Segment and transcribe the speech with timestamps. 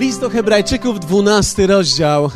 [0.00, 2.30] List do Hebrajczyków, 12 rozdział.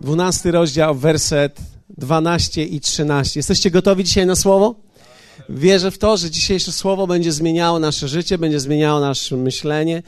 [0.00, 1.58] 12 rozdział, werset
[1.98, 3.38] 12 i 13.
[3.38, 4.74] Jesteście gotowi dzisiaj na słowo?
[5.48, 10.02] Wierzę w to, że dzisiejsze słowo będzie zmieniało nasze życie, będzie zmieniało nasze myślenie.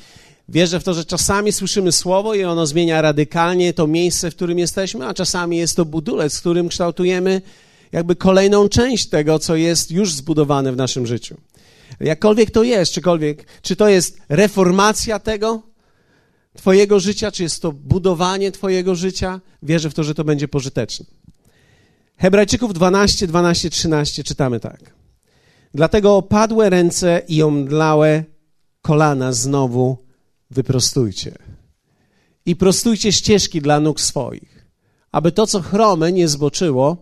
[0.49, 4.59] Wierzę w to, że czasami słyszymy słowo i ono zmienia radykalnie to miejsce, w którym
[4.59, 7.43] jesteśmy, a czasami jest to budulec, w którym kształtujemy
[7.93, 11.37] jakby kolejną część tego, co jest już zbudowane w naszym życiu.
[12.01, 15.70] Jakkolwiek to jest, czykolwiek, czy to jest reformacja tego,
[16.55, 21.07] Twojego życia, czy jest to budowanie Twojego życia, wierzę w to, że to będzie pożyteczne.
[22.17, 24.95] Hebrajczyków 12, 12, 13 czytamy tak.
[25.75, 28.25] Dlatego opadłe ręce i omdlałe
[28.83, 29.99] kolana znowu
[30.51, 31.39] wyprostujcie.
[32.47, 34.67] I prostujcie ścieżki dla nóg swoich,
[35.13, 36.97] aby to, co chrome, nie zboczyło,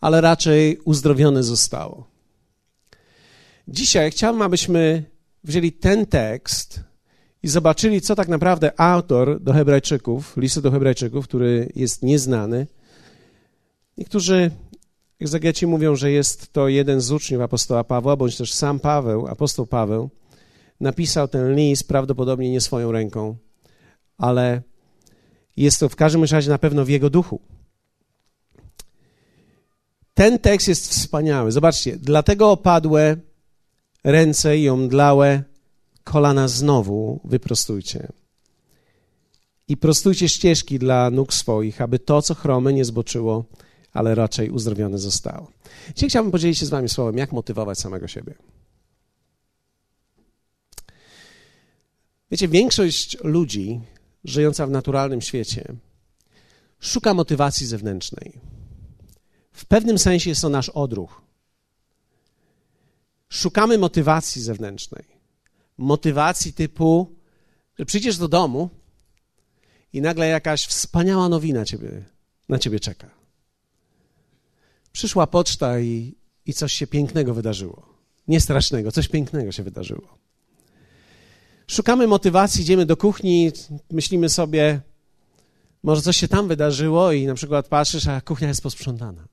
[0.00, 2.06] ale raczej uzdrowione zostało.
[3.68, 5.04] Dzisiaj chciałbym, abyśmy
[5.44, 6.80] wzięli ten tekst
[7.42, 12.66] i zobaczyli, co tak naprawdę autor do Hebrajczyków, listu do Hebrajczyków, który jest nieznany.
[13.98, 14.50] Niektórzy
[15.20, 19.66] egzegeci mówią, że jest to jeden z uczniów apostoła Pawła, bądź też sam Paweł, apostoł
[19.66, 20.10] Paweł,
[20.80, 23.36] napisał ten list prawdopodobnie nie swoją ręką,
[24.18, 24.62] ale
[25.56, 27.40] jest to w każdym razie na pewno w jego duchu.
[30.14, 31.52] Ten tekst jest wspaniały.
[31.52, 33.16] Zobaczcie, dlatego opadłe
[34.04, 35.42] ręce i omdlałe
[36.04, 38.08] kolana znowu wyprostujcie.
[39.68, 43.44] I prostujcie ścieżki dla nóg swoich, aby to, co chrome, nie zboczyło,
[43.92, 45.50] ale raczej uzdrowione zostało.
[45.94, 48.34] Dzisiaj chciałbym podzielić się z wami słowem, jak motywować samego siebie.
[52.30, 53.80] Wiecie, większość ludzi
[54.24, 55.74] żyjąca w naturalnym świecie
[56.80, 58.40] szuka motywacji zewnętrznej.
[59.52, 61.22] W pewnym sensie jest to nasz odruch.
[63.28, 65.04] Szukamy motywacji zewnętrznej.
[65.82, 67.14] Motywacji typu,
[67.78, 68.70] że przyjdziesz do domu
[69.92, 72.04] i nagle jakaś wspaniała nowina ciebie,
[72.48, 73.10] na ciebie czeka.
[74.92, 76.14] Przyszła poczta i,
[76.46, 77.86] i coś się pięknego wydarzyło.
[78.28, 80.18] Nie strasznego, coś pięknego się wydarzyło.
[81.66, 83.52] Szukamy motywacji, idziemy do kuchni,
[83.90, 84.80] myślimy sobie,
[85.82, 89.28] może coś się tam wydarzyło i na przykład patrzysz, a kuchnia jest posprzątana.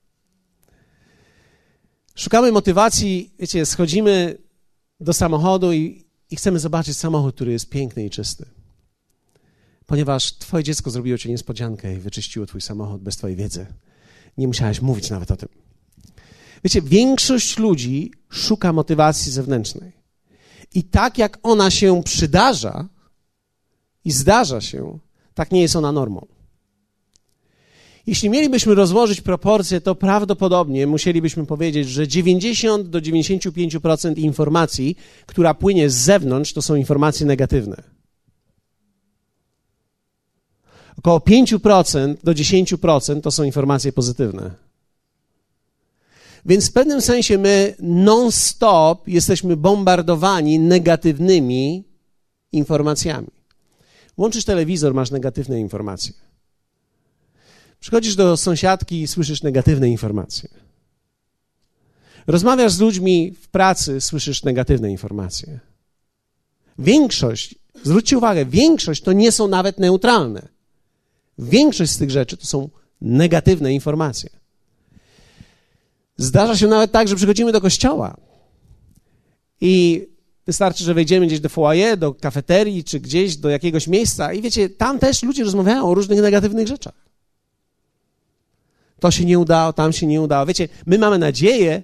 [2.14, 4.38] Szukamy motywacji, wiecie, schodzimy
[5.00, 8.46] do samochodu i, i chcemy zobaczyć samochód, który jest piękny i czysty.
[9.86, 13.66] Ponieważ twoje dziecko zrobiło ci niespodziankę i wyczyściło twój samochód bez twojej wiedzy.
[14.38, 15.48] Nie musiałeś mówić nawet o tym.
[16.64, 19.92] Wiecie, większość ludzi szuka motywacji zewnętrznej.
[20.74, 22.88] I tak jak ona się przydarza
[24.04, 24.98] i zdarza się,
[25.34, 26.26] tak nie jest ona normą.
[28.06, 34.96] Jeśli mielibyśmy rozłożyć proporcje, to prawdopodobnie musielibyśmy powiedzieć, że 90 do 95% informacji,
[35.26, 37.82] która płynie z zewnątrz, to są informacje negatywne.
[40.98, 44.50] Około 5% do 10% to są informacje pozytywne.
[46.46, 51.84] Więc w pewnym sensie my non-stop jesteśmy bombardowani negatywnymi
[52.52, 53.28] informacjami.
[54.16, 56.29] Włączysz telewizor, masz negatywne informacje.
[57.80, 60.48] Przychodzisz do sąsiadki i słyszysz negatywne informacje.
[62.26, 65.60] Rozmawiasz z ludźmi w pracy, słyszysz negatywne informacje.
[66.78, 70.48] Większość, zwróćcie uwagę, większość to nie są nawet neutralne.
[71.38, 72.68] Większość z tych rzeczy to są
[73.00, 74.30] negatywne informacje.
[76.16, 78.16] Zdarza się nawet tak, że przychodzimy do kościoła
[79.60, 80.06] i
[80.46, 84.68] wystarczy, że wejdziemy gdzieś do foyer, do kafeterii czy gdzieś do jakiegoś miejsca i wiecie,
[84.68, 87.09] tam też ludzie rozmawiają o różnych negatywnych rzeczach.
[89.00, 90.46] To się nie udało, tam się nie udało.
[90.46, 91.82] Wiecie, my mamy nadzieję,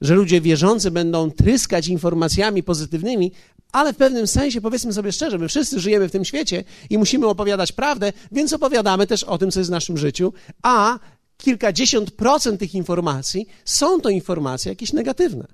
[0.00, 3.32] że ludzie wierzący będą tryskać informacjami pozytywnymi,
[3.72, 7.26] ale w pewnym sensie, powiedzmy sobie szczerze, my wszyscy żyjemy w tym świecie i musimy
[7.26, 10.98] opowiadać prawdę, więc opowiadamy też o tym, co jest w naszym życiu, a
[11.36, 15.46] kilkadziesiąt procent tych informacji są to informacje jakieś negatywne.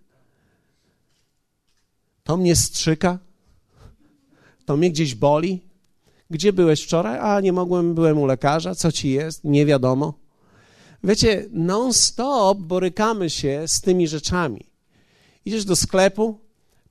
[2.24, 3.18] To mnie strzyka,
[4.64, 5.68] to mnie gdzieś boli.
[6.30, 7.18] Gdzie byłeś wczoraj?
[7.18, 8.74] A nie mogłem, byłem u lekarza.
[8.74, 9.44] Co ci jest?
[9.44, 10.27] Nie wiadomo.
[11.04, 14.66] Wiecie, non-stop borykamy się z tymi rzeczami.
[15.44, 16.40] Idziesz do sklepu,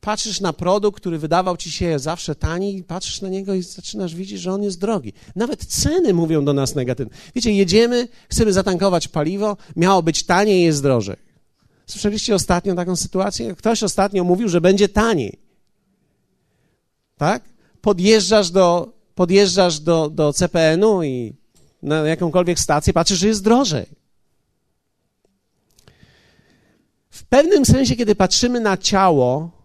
[0.01, 4.41] patrzysz na produkt, który wydawał ci się zawsze tani, patrzysz na niego i zaczynasz widzieć,
[4.41, 5.13] że on jest drogi.
[5.35, 7.13] Nawet ceny mówią do nas negatywnie.
[7.35, 11.15] Wiecie, jedziemy, chcemy zatankować paliwo, miało być taniej, jest drożej.
[11.87, 13.55] Słyszeliście ostatnio taką sytuację?
[13.55, 15.39] Ktoś ostatnio mówił, że będzie taniej.
[17.17, 17.43] Tak?
[17.81, 21.33] Podjeżdżasz do, podjeżdżasz do, do CPN-u i
[21.81, 23.85] na jakąkolwiek stację, patrzysz, że jest drożej.
[27.09, 29.57] W pewnym sensie, kiedy patrzymy na ciało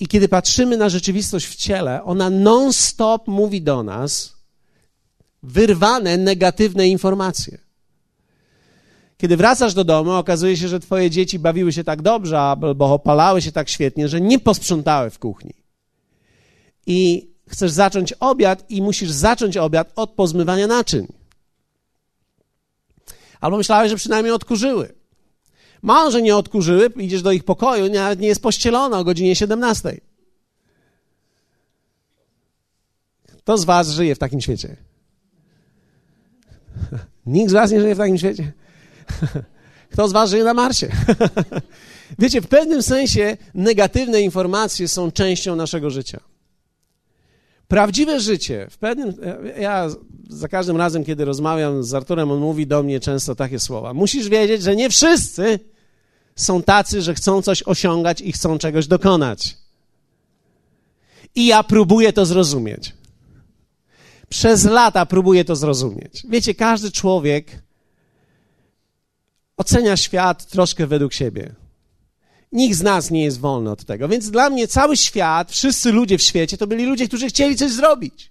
[0.00, 4.36] I kiedy patrzymy na rzeczywistość w ciele, ona non-stop mówi do nas
[5.42, 7.58] wyrwane negatywne informacje.
[9.16, 13.42] Kiedy wracasz do domu, okazuje się, że twoje dzieci bawiły się tak dobrze, albo opalały
[13.42, 15.54] się tak świetnie, że nie posprzątały w kuchni.
[16.86, 21.06] I chcesz zacząć obiad i musisz zacząć obiad od pozmywania naczyń.
[23.40, 24.97] Albo myślałeś, że przynajmniej odkurzyły.
[25.82, 30.00] Mało, że nie odkurzyły, idziesz do ich pokoju, nawet nie jest pościelona o godzinie 17.
[33.38, 34.76] Kto z was żyje w takim świecie?
[37.26, 38.52] Nikt z was nie żyje w takim świecie?
[39.92, 40.88] Kto z was żyje na Marsie?
[42.18, 46.20] Wiecie, w pewnym sensie negatywne informacje są częścią naszego życia.
[47.68, 49.14] Prawdziwe życie, w pewnym.
[49.60, 49.88] Ja
[50.28, 53.94] za każdym razem, kiedy rozmawiam z Arturem, on mówi do mnie często takie słowa.
[53.94, 55.60] Musisz wiedzieć, że nie wszyscy
[56.36, 59.56] są tacy, że chcą coś osiągać i chcą czegoś dokonać.
[61.34, 62.92] I ja próbuję to zrozumieć.
[64.28, 66.22] Przez lata próbuję to zrozumieć.
[66.28, 67.62] Wiecie, każdy człowiek
[69.56, 71.54] ocenia świat troszkę według siebie.
[72.52, 74.08] Nikt z nas nie jest wolny od tego.
[74.08, 77.70] Więc dla mnie cały świat, wszyscy ludzie w świecie to byli ludzie, którzy chcieli coś
[77.72, 78.30] zrobić,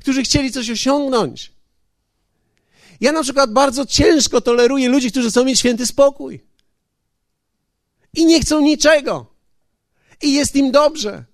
[0.00, 1.52] którzy chcieli coś osiągnąć.
[3.00, 6.40] Ja na przykład bardzo ciężko toleruję ludzi, którzy chcą mieć święty spokój.
[8.14, 9.26] I nie chcą niczego.
[10.22, 11.24] I jest im dobrze.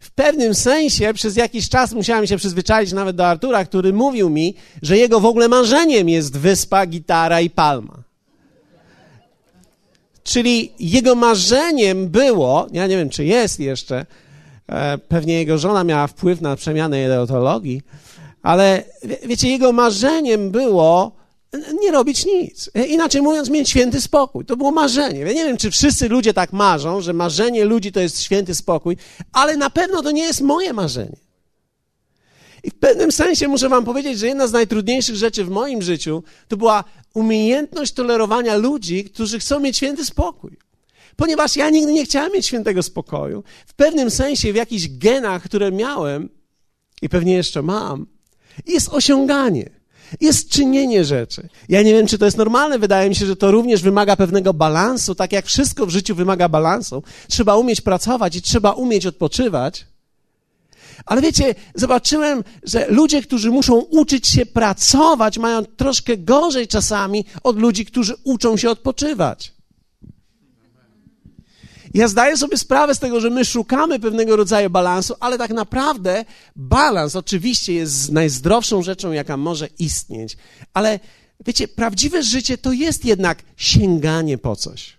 [0.00, 4.54] W pewnym sensie przez jakiś czas musiałem się przyzwyczaić nawet do Artura, który mówił mi,
[4.82, 8.02] że jego w ogóle marzeniem jest wyspa, gitara i palma.
[10.24, 14.06] Czyli jego marzeniem było, ja nie wiem, czy jest jeszcze,
[14.68, 17.82] e, pewnie jego żona miała wpływ na przemianę ideologii,
[18.42, 18.84] ale
[19.26, 21.22] wiecie, jego marzeniem było
[21.80, 22.70] nie robić nic.
[22.88, 24.44] Inaczej mówiąc, mieć święty spokój.
[24.44, 25.20] To było marzenie.
[25.20, 28.96] Ja nie wiem, czy wszyscy ludzie tak marzą, że marzenie ludzi to jest święty spokój,
[29.32, 31.16] ale na pewno to nie jest moje marzenie.
[32.64, 36.22] I w pewnym sensie muszę Wam powiedzieć, że jedna z najtrudniejszych rzeczy w moim życiu
[36.48, 40.56] to była umiejętność tolerowania ludzi, którzy chcą mieć święty spokój.
[41.16, 43.44] Ponieważ ja nigdy nie chciałem mieć świętego spokoju.
[43.66, 46.28] W pewnym sensie, w jakichś genach, które miałem
[47.02, 48.06] i pewnie jeszcze mam,
[48.66, 49.70] jest osiąganie,
[50.20, 51.48] jest czynienie rzeczy.
[51.68, 52.78] Ja nie wiem, czy to jest normalne.
[52.78, 55.14] Wydaje mi się, że to również wymaga pewnego balansu.
[55.14, 59.86] Tak jak wszystko w życiu wymaga balansu, trzeba umieć pracować i trzeba umieć odpoczywać.
[61.06, 67.58] Ale wiecie, zobaczyłem, że ludzie, którzy muszą uczyć się pracować, mają troszkę gorzej czasami od
[67.58, 69.52] ludzi, którzy uczą się odpoczywać.
[71.94, 76.24] Ja zdaję sobie sprawę z tego, że my szukamy pewnego rodzaju balansu, ale tak naprawdę
[76.56, 80.36] balans oczywiście jest najzdrowszą rzeczą, jaka może istnieć.
[80.74, 81.00] Ale
[81.46, 84.98] wiecie, prawdziwe życie to jest jednak sięganie po coś.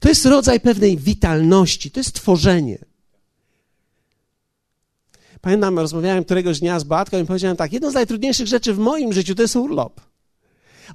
[0.00, 2.78] To jest rodzaj pewnej witalności, to jest tworzenie.
[5.40, 9.12] Pamiętam, rozmawiałem któregoś dnia z Beatką i powiedziałem tak, jedną z najtrudniejszych rzeczy w moim
[9.12, 10.00] życiu to jest urlop.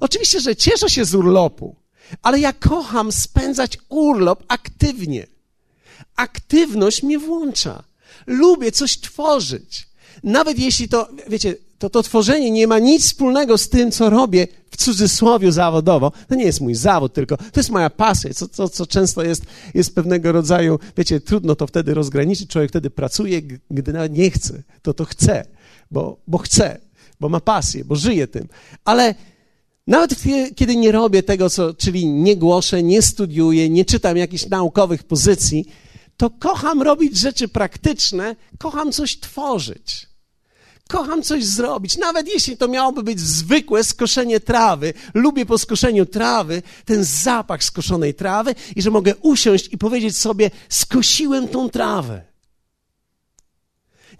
[0.00, 1.76] Oczywiście, że cieszę się z urlopu,
[2.22, 5.26] ale ja kocham spędzać urlop aktywnie.
[6.16, 7.82] Aktywność mnie włącza.
[8.26, 9.88] Lubię coś tworzyć.
[10.22, 14.46] Nawet jeśli to, wiecie, to, to tworzenie nie ma nic wspólnego z tym, co robię
[14.70, 16.12] w cudzysłowie zawodowo.
[16.28, 19.44] To nie jest mój zawód, tylko to jest moja pasja, co, co, co często jest,
[19.74, 22.50] jest pewnego rodzaju, wiecie, trudno to wtedy rozgraniczyć.
[22.50, 25.46] Człowiek wtedy pracuje, gdy nawet nie chce, to to chce,
[25.90, 26.80] bo, bo chce,
[27.20, 28.48] bo ma pasję, bo żyje tym.
[28.84, 29.14] Ale
[29.86, 30.14] nawet
[30.56, 35.66] kiedy nie robię tego, co, czyli nie głoszę, nie studiuję, nie czytam jakichś naukowych pozycji,
[36.16, 40.13] to kocham robić rzeczy praktyczne, kocham coś tworzyć.
[40.88, 44.94] Kocham coś zrobić, nawet jeśli to miałoby być zwykłe skoszenie trawy.
[45.14, 50.50] Lubię po skoszeniu trawy ten zapach skoszonej trawy i że mogę usiąść i powiedzieć sobie:
[50.68, 52.22] Skosiłem tą trawę.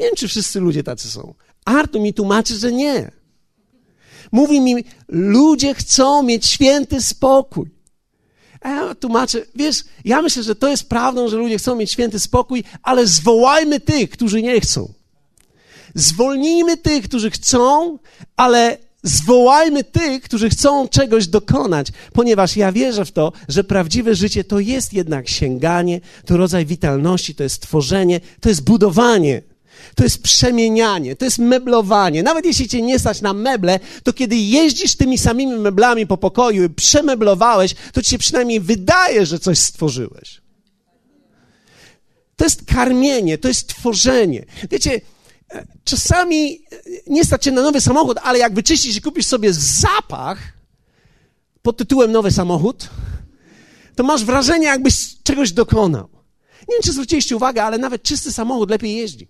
[0.00, 1.34] Nie wiem, czy wszyscy ludzie tacy są.
[1.64, 3.10] Artur mi tłumaczy, że nie.
[4.32, 7.70] Mówi mi, ludzie chcą mieć święty spokój.
[8.60, 12.18] A ja tłumaczę, wiesz, ja myślę, że to jest prawdą, że ludzie chcą mieć święty
[12.18, 14.93] spokój, ale zwołajmy tych, którzy nie chcą.
[15.94, 17.98] Zwolnijmy tych, którzy chcą,
[18.36, 24.44] ale zwołajmy tych, którzy chcą czegoś dokonać, ponieważ ja wierzę w to, że prawdziwe życie
[24.44, 29.42] to jest jednak sięganie, to rodzaj witalności, to jest tworzenie, to jest budowanie.
[29.94, 32.22] To jest przemienianie, to jest meblowanie.
[32.22, 36.64] Nawet jeśli cię nie stać na meble, to kiedy jeździsz tymi samymi meblami po pokoju
[36.64, 40.40] i przemeblowałeś, to ci się przynajmniej wydaje, że coś stworzyłeś.
[42.36, 44.44] To jest karmienie, to jest tworzenie.
[44.70, 45.00] Wiecie,
[45.84, 46.60] czasami
[47.06, 50.38] nie stać się na nowy samochód, ale jak wyczyścisz i kupisz sobie zapach
[51.62, 52.88] pod tytułem nowy samochód,
[53.96, 56.08] to masz wrażenie, jakbyś czegoś dokonał.
[56.68, 59.28] Nie wiem, czy zwróciliście uwagę, ale nawet czysty samochód lepiej jeździ.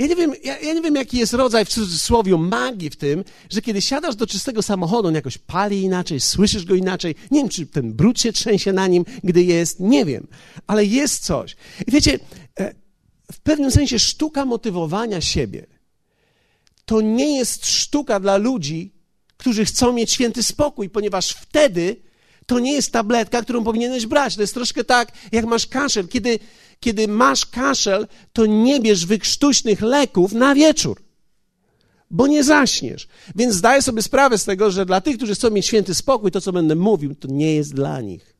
[0.00, 3.24] Ja nie, wiem, ja, ja, nie wiem, jaki jest rodzaj w cudzysłowie magii w tym,
[3.50, 7.14] że kiedy siadasz do czystego samochodu, on jakoś pali inaczej, słyszysz go inaczej.
[7.30, 10.26] Nie wiem, czy ten brud się trzęsie na nim, gdy jest, nie wiem,
[10.66, 11.56] ale jest coś.
[11.86, 12.18] I wiecie, e,
[13.32, 15.66] w pewnym sensie sztuka motywowania siebie
[16.90, 18.92] to nie jest sztuka dla ludzi,
[19.36, 21.96] którzy chcą mieć święty spokój, ponieważ wtedy
[22.46, 24.34] to nie jest tabletka, którą powinieneś brać.
[24.34, 26.08] To jest troszkę tak, jak masz kaszel.
[26.08, 26.38] Kiedy,
[26.80, 31.02] kiedy masz kaszel, to nie bierz wykrztuśnych leków na wieczór,
[32.10, 33.08] bo nie zaśniesz.
[33.36, 36.40] Więc zdaję sobie sprawę z tego, że dla tych, którzy chcą mieć święty spokój, to
[36.40, 38.36] co będę mówił, to nie jest dla nich.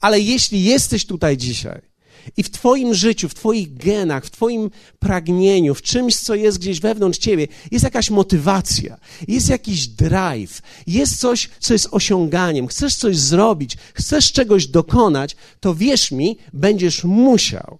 [0.00, 1.91] Ale jeśli jesteś tutaj dzisiaj
[2.36, 6.80] i w Twoim życiu, w Twoich genach, w Twoim pragnieniu, w czymś, co jest gdzieś
[6.80, 8.96] wewnątrz Ciebie, jest jakaś motywacja,
[9.28, 15.74] jest jakiś drive, jest coś, co jest osiąganiem, chcesz coś zrobić, chcesz czegoś dokonać, to
[15.74, 17.78] wierz mi, będziesz musiał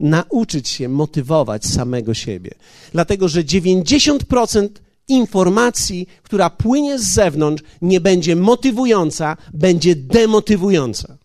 [0.00, 2.50] nauczyć się motywować samego siebie.
[2.92, 4.68] Dlatego, że 90%
[5.08, 11.18] informacji, która płynie z zewnątrz, nie będzie motywująca, będzie demotywująca.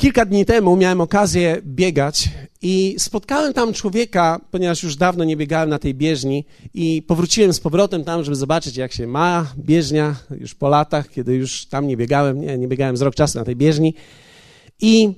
[0.00, 2.28] Kilka dni temu miałem okazję biegać
[2.62, 7.60] i spotkałem tam człowieka, ponieważ już dawno nie biegałem na tej bieżni i powróciłem z
[7.60, 11.96] powrotem tam, żeby zobaczyć, jak się ma bieżnia już po latach, kiedy już tam nie
[11.96, 13.94] biegałem, nie, nie biegałem z rok czasu na tej bieżni.
[14.80, 15.12] I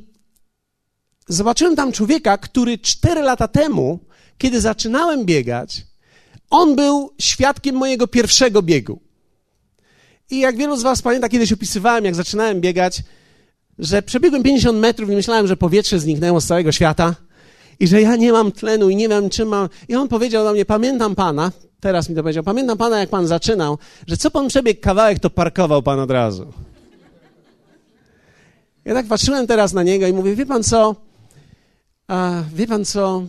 [1.28, 3.98] zobaczyłem tam człowieka, który cztery lata temu,
[4.38, 5.86] kiedy zaczynałem biegać,
[6.50, 9.00] on był świadkiem mojego pierwszego biegu.
[10.30, 13.02] I jak wielu z Was pamięta, kiedyś opisywałem, jak zaczynałem biegać,
[13.80, 17.14] że przebiegłem 50 metrów i myślałem, że powietrze zniknęło z całego świata
[17.80, 19.68] i że ja nie mam tlenu i nie wiem, czym mam.
[19.88, 23.26] I on powiedział do mnie: Pamiętam pana, teraz mi to powiedział, pamiętam pana, jak pan
[23.26, 26.52] zaczynał, że co pan przebiegł kawałek, to parkował pan od razu.
[28.84, 30.96] Ja tak patrzyłem teraz na niego i mówię: Wie pan co?
[32.08, 33.22] A, wie pan co?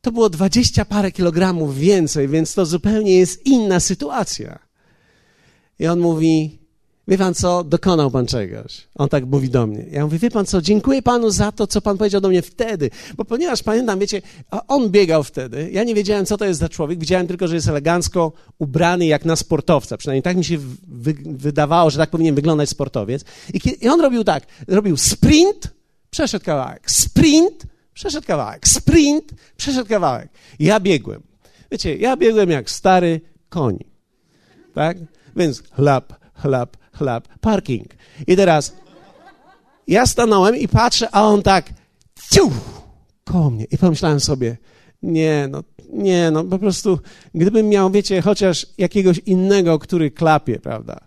[0.00, 4.58] To było dwadzieścia parę kilogramów więcej, więc to zupełnie jest inna sytuacja.
[5.78, 6.63] I on mówi:
[7.08, 8.88] Wie pan co, dokonał pan czegoś.
[8.94, 9.84] On tak mówi do mnie.
[9.90, 12.90] Ja mówię, wie pan co, dziękuję panu za to, co pan powiedział do mnie wtedy.
[13.16, 14.22] Bo ponieważ pamiętam, wiecie,
[14.68, 15.70] on biegał wtedy.
[15.72, 16.98] Ja nie wiedziałem, co to jest za człowiek.
[16.98, 19.96] Widziałem tylko, że jest elegancko ubrany jak na sportowca.
[19.96, 20.58] Przynajmniej tak mi się
[20.88, 23.24] wy wydawało, że tak powinien wyglądać sportowiec.
[23.54, 24.46] I, I on robił tak.
[24.68, 25.74] Robił sprint,
[26.10, 26.90] przeszedł kawałek.
[26.90, 28.68] Sprint, przeszedł kawałek.
[28.68, 30.28] Sprint, przeszedł kawałek.
[30.58, 31.22] Ja biegłem.
[31.70, 33.78] Wiecie, ja biegłem jak stary koń.
[34.74, 34.96] Tak?
[35.36, 37.94] Więc chlap, chlap, chleb, parking.
[38.26, 38.76] I teraz
[39.88, 41.70] ja stanąłem i patrzę, a on tak
[42.30, 42.50] ciu,
[43.24, 43.64] koło mnie.
[43.70, 44.56] I pomyślałem sobie,
[45.02, 46.98] nie, no, nie, no po prostu,
[47.34, 51.00] gdybym miał, wiecie, chociaż jakiegoś innego, który klapie, prawda,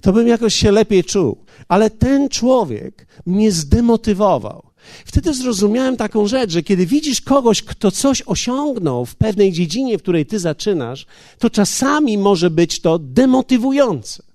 [0.00, 1.44] to bym jakoś się lepiej czuł.
[1.68, 4.62] Ale ten człowiek mnie zdemotywował.
[5.04, 10.02] Wtedy zrozumiałem taką rzecz, że kiedy widzisz kogoś, kto coś osiągnął w pewnej dziedzinie, w
[10.02, 11.06] której ty zaczynasz,
[11.38, 14.31] to czasami może być to demotywujące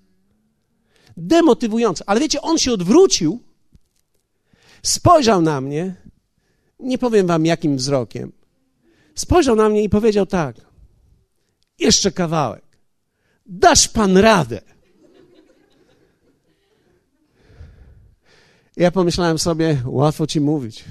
[1.17, 2.03] demotywujące.
[2.07, 3.39] Ale wiecie, on się odwrócił,
[4.83, 5.95] spojrzał na mnie,
[6.79, 8.31] nie powiem wam jakim wzrokiem,
[9.15, 10.55] spojrzał na mnie i powiedział tak:
[11.79, 12.63] Jeszcze kawałek.
[13.45, 14.61] Dasz pan radę.
[18.77, 20.85] Ja pomyślałem sobie, łatwo ci mówić.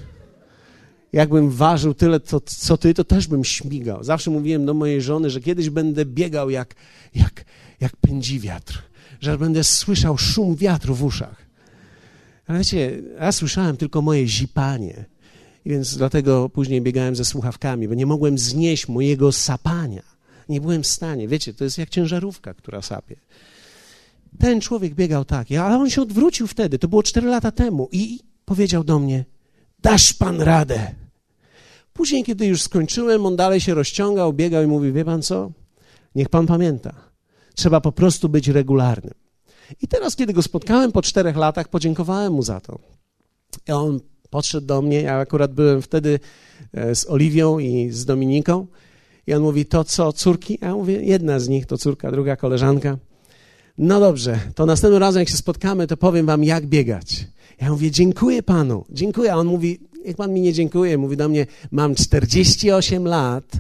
[1.13, 4.05] Jakbym ważył tyle, co, co ty, to też bym śmigał.
[4.05, 6.75] Zawsze mówiłem do mojej żony, że kiedyś będę biegał jak,
[7.15, 7.45] jak,
[7.81, 8.83] jak pędzi wiatr
[9.21, 11.47] że będę słyszał szum wiatru w uszach.
[12.47, 15.05] Ale wiecie, ja słyszałem tylko moje zipanie,
[15.67, 20.03] więc dlatego później biegałem ze słuchawkami, bo nie mogłem znieść mojego sapania.
[20.49, 21.29] Nie byłem w stanie.
[21.29, 23.17] Wiecie, to jest jak ciężarówka, która sapie.
[24.39, 28.21] Ten człowiek biegał tak, ale on się odwrócił wtedy, to było cztery lata temu i
[28.45, 29.25] powiedział do mnie,
[29.83, 30.95] dasz pan radę.
[31.93, 35.51] Później, kiedy już skończyłem, on dalej się rozciągał, biegał i mówi, wie pan co?
[36.15, 36.95] Niech pan pamięta,
[37.57, 39.15] Trzeba po prostu być regularnym.
[39.83, 42.79] I teraz, kiedy go spotkałem po czterech latach, podziękowałem mu za to.
[43.69, 46.21] I on podszedł do mnie, ja akurat byłem wtedy
[46.73, 48.67] e, z Oliwią i z Dominiką.
[49.27, 50.59] I on mówi, to co, córki?
[50.61, 52.99] A ja mówię, jedna z nich to córka, druga koleżanka.
[53.79, 57.27] No dobrze, to następnym razem, jak się spotkamy, to powiem wam, jak biegać.
[57.61, 59.33] Ja mówię, dziękuję panu, dziękuję.
[59.33, 63.53] A on mówi, jak pan mi nie dziękuję, mówi do mnie, mam 48 lat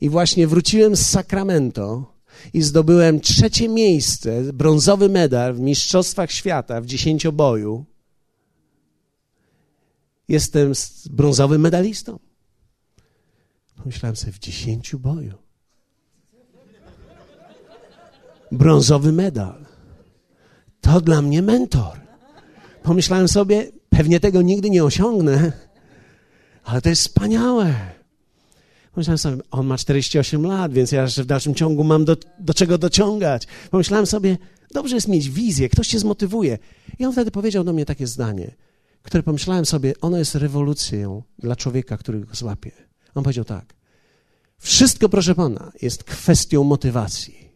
[0.00, 2.04] i właśnie wróciłem z Sacramento
[2.52, 7.84] i zdobyłem trzecie miejsce, brązowy medal w Mistrzostwach Świata w dziesięcioboju.
[10.28, 10.72] Jestem
[11.10, 12.18] brązowym medalistą.
[13.76, 15.34] Pomyślałem sobie, w dziesięciu boju.
[18.52, 19.66] Brązowy medal.
[20.80, 22.00] to dla mnie mentor.
[22.82, 25.52] Pomyślałem sobie, pewnie tego nigdy nie osiągnę,
[26.64, 27.99] ale to jest wspaniałe.
[28.92, 32.78] Pomyślałem sobie, on ma 48 lat, więc ja w dalszym ciągu mam do, do czego
[32.78, 33.46] dociągać.
[33.70, 34.38] Pomyślałem sobie,
[34.70, 36.58] dobrze jest mieć wizję, ktoś cię zmotywuje.
[36.98, 38.56] I on wtedy powiedział do mnie takie zdanie,
[39.02, 42.70] które pomyślałem sobie, ono jest rewolucją dla człowieka, który go złapie.
[43.14, 43.74] On powiedział tak,
[44.58, 47.50] wszystko, proszę pana, jest kwestią motywacji.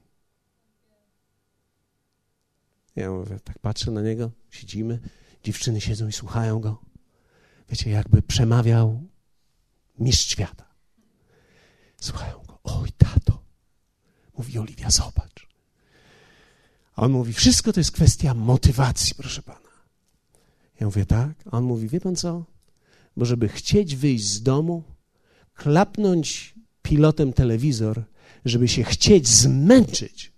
[2.97, 4.99] Ja mówię, tak patrzę na niego, siedzimy,
[5.45, 6.83] dziewczyny siedzą i słuchają go.
[7.71, 9.03] Wiecie, jakby przemawiał
[9.99, 10.74] mistrz świata.
[12.05, 12.59] Słuchają go.
[12.65, 13.43] Oj, tato.
[14.39, 15.49] Mówi Oliwia, zobacz.
[16.97, 19.75] A on mówi, wszystko to jest kwestia motywacji, proszę pana.
[20.81, 21.35] Ja mówię, tak.
[21.47, 22.45] A on mówi, wie pan co?
[23.17, 24.83] Bo żeby chcieć wyjść z domu,
[25.55, 28.05] klapnąć pilotem telewizor,
[28.45, 30.33] żeby się chcieć zmęczyć,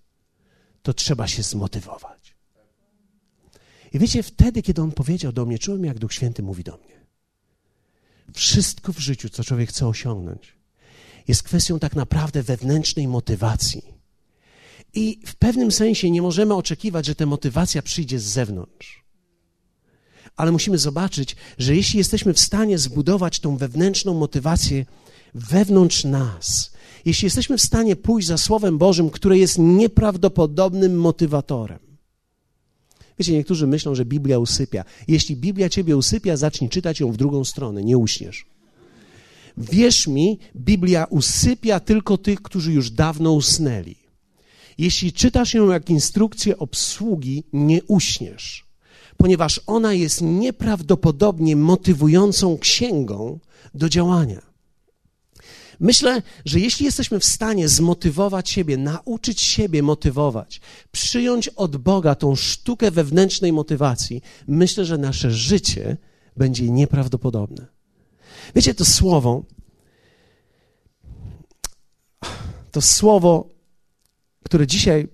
[0.82, 2.36] to trzeba się zmotywować.
[3.92, 7.00] I wiecie, wtedy, kiedy on powiedział do mnie, czułem, jak Duch Święty mówi do mnie.
[8.32, 10.55] Wszystko w życiu, co człowiek chce osiągnąć,
[11.28, 13.82] jest kwestią tak naprawdę wewnętrznej motywacji.
[14.94, 19.04] I w pewnym sensie nie możemy oczekiwać, że ta motywacja przyjdzie z zewnątrz.
[20.36, 24.86] Ale musimy zobaczyć, że jeśli jesteśmy w stanie zbudować tą wewnętrzną motywację
[25.34, 26.72] wewnątrz nas,
[27.04, 31.78] jeśli jesteśmy w stanie pójść za Słowem Bożym, które jest nieprawdopodobnym motywatorem.
[33.18, 34.84] Wiecie, niektórzy myślą, że Biblia usypia.
[35.08, 38.46] Jeśli Biblia ciebie usypia, zacznij czytać ją w drugą stronę, nie uśniesz.
[39.56, 43.96] Wierz mi, Biblia usypia tylko tych, którzy już dawno usnęli.
[44.78, 48.66] Jeśli czytasz ją jak instrukcję obsługi, nie uśniesz,
[49.16, 53.38] ponieważ ona jest nieprawdopodobnie motywującą księgą
[53.74, 54.42] do działania.
[55.80, 60.60] Myślę, że jeśli jesteśmy w stanie zmotywować siebie, nauczyć siebie motywować,
[60.92, 65.96] przyjąć od Boga tą sztukę wewnętrznej motywacji, myślę, że nasze życie
[66.36, 67.75] będzie nieprawdopodobne.
[68.54, 69.44] Wiecie, to słowo,
[72.70, 73.48] to słowo,
[74.44, 75.08] które dzisiaj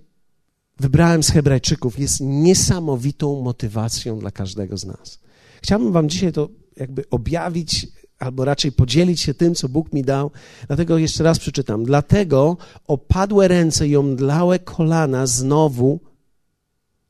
[0.81, 5.21] wybrałem z Hebrajczyków, jest niesamowitą motywacją dla każdego z nas.
[5.63, 7.87] Chciałbym Wam dzisiaj to jakby objawić,
[8.19, 10.31] albo raczej podzielić się tym, co Bóg mi dał.
[10.67, 11.85] Dlatego jeszcze raz przeczytam.
[11.85, 16.01] Dlatego opadłe ręce i omdlałe kolana znowu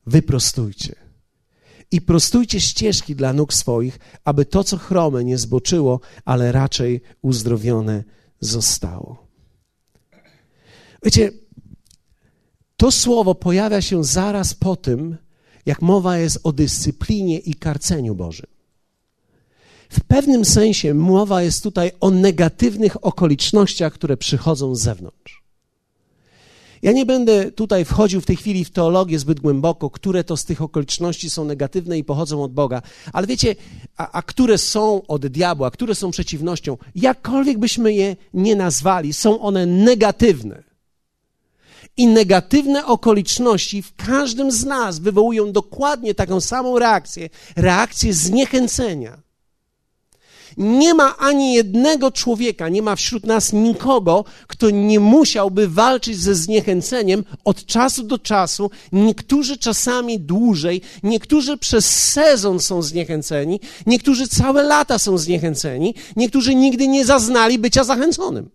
[0.05, 1.02] wyprostujcie
[1.91, 8.03] i prostujcie ścieżki dla nóg swoich, aby to, co chrome, nie zboczyło, ale raczej uzdrowione
[8.39, 9.27] zostało.
[11.03, 11.31] Wiecie,
[12.77, 15.17] to słowo pojawia się zaraz po tym,
[15.65, 18.47] jak mowa jest o dyscyplinie i karceniu Bożym.
[19.89, 25.42] W pewnym sensie mowa jest tutaj o negatywnych okolicznościach, które przychodzą z zewnątrz.
[26.83, 30.45] Ja nie będę tutaj wchodził w tej chwili w teologię zbyt głęboko, które to z
[30.45, 32.81] tych okoliczności są negatywne i pochodzą od Boga,
[33.13, 33.55] ale wiecie,
[33.97, 39.39] a, a które są od diabła, które są przeciwnością, jakkolwiek byśmy je nie nazwali, są
[39.41, 40.63] one negatywne.
[41.97, 49.22] I negatywne okoliczności w każdym z nas wywołują dokładnie taką samą reakcję reakcję zniechęcenia.
[50.57, 56.35] Nie ma ani jednego człowieka, nie ma wśród nas nikogo, kto nie musiałby walczyć ze
[56.35, 58.71] zniechęceniem od czasu do czasu.
[58.91, 66.87] Niektórzy czasami dłużej, niektórzy przez sezon są zniechęceni, niektórzy całe lata są zniechęceni, niektórzy nigdy
[66.87, 68.49] nie zaznali bycia zachęconym.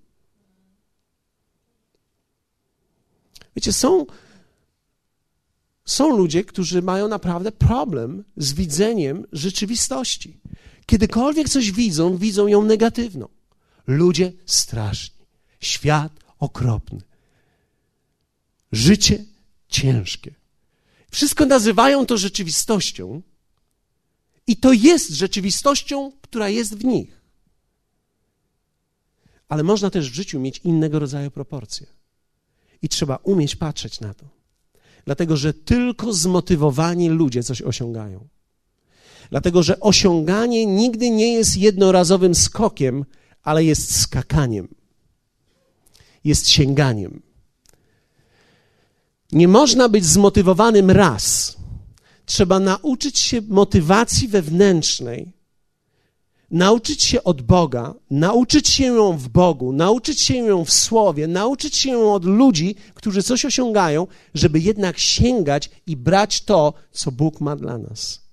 [3.57, 4.07] Wiecie, są,
[5.85, 10.41] są ludzie, którzy mają naprawdę problem z widzeniem rzeczywistości.
[10.89, 13.29] Kiedykolwiek coś widzą, widzą ją negatywną.
[13.87, 15.27] Ludzie straszni,
[15.61, 17.01] świat okropny,
[18.73, 19.25] życie
[19.69, 20.35] ciężkie.
[21.11, 23.23] Wszystko nazywają to rzeczywistością,
[24.47, 27.21] i to jest rzeczywistością, która jest w nich.
[29.49, 31.87] Ale można też w życiu mieć innego rodzaju proporcje.
[32.83, 34.29] I trzeba umieć patrzeć na to.
[35.05, 38.29] Dlatego, że tylko zmotywowani ludzie coś osiągają.
[39.31, 43.05] Dlatego, że osiąganie nigdy nie jest jednorazowym skokiem,
[43.43, 44.69] ale jest skakaniem.
[46.25, 47.23] Jest sięganiem.
[49.33, 51.57] Nie można być zmotywowanym raz.
[52.27, 55.33] Trzeba nauczyć się motywacji wewnętrznej,
[56.51, 61.77] nauczyć się od Boga, nauczyć się ją w Bogu, nauczyć się ją w Słowie, nauczyć
[61.77, 67.41] się ją od ludzi, którzy coś osiągają, żeby jednak sięgać i brać to, co Bóg
[67.41, 68.28] ma dla nas.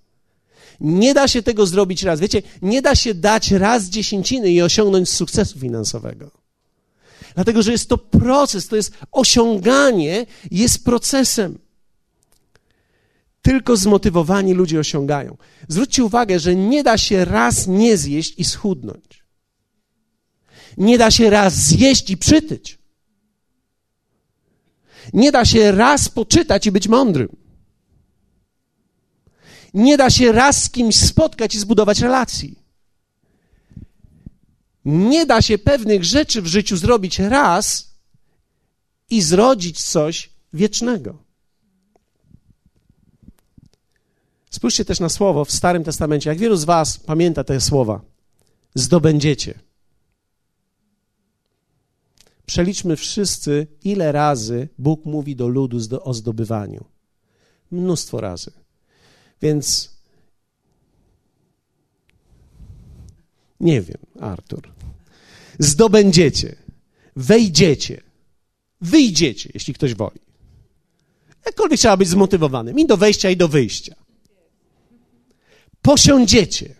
[0.80, 2.20] Nie da się tego zrobić raz.
[2.20, 6.32] Wiecie, nie da się dać raz dziesięciny i osiągnąć sukcesu finansowego.
[7.36, 11.58] Dlatego, że jest to proces, to jest osiąganie, jest procesem.
[13.42, 15.38] Tylko zmotywowani ludzie osiągają.
[15.68, 19.24] Zwróćcie uwagę, że nie da się raz nie zjeść i schudnąć.
[20.78, 22.80] Nie da się raz zjeść i przytyć.
[25.14, 27.45] Nie da się raz poczytać i być mądrym.
[29.76, 32.60] Nie da się raz z kimś spotkać i zbudować relacji.
[34.86, 37.94] Nie da się pewnych rzeczy w życiu zrobić raz
[39.10, 41.18] i zrodzić coś wiecznego.
[44.50, 46.30] Spójrzcie też na słowo w Starym Testamencie.
[46.30, 48.02] Jak wielu z Was pamięta te słowa?
[48.76, 49.60] Zdobędziecie.
[52.46, 56.86] Przeliczmy wszyscy, ile razy Bóg mówi do ludu o zdobywaniu.
[57.72, 58.65] Mnóstwo razy.
[59.46, 59.90] Więc
[63.60, 64.74] nie wiem, Artur.
[65.60, 66.56] Zdobędziecie,
[67.16, 68.02] wejdziecie,
[68.82, 70.20] wyjdziecie, jeśli ktoś woli.
[71.46, 73.96] Jakkolwiek trzeba być zmotywowanym i do wejścia, i do wyjścia.
[75.82, 76.76] Posiądziecie.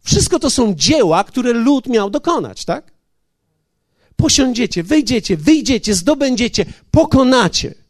[0.00, 2.92] Wszystko to są dzieła, które lud miał dokonać, tak?
[4.16, 7.83] Posiądziecie, wejdziecie, wyjdziecie, zdobędziecie, pokonacie.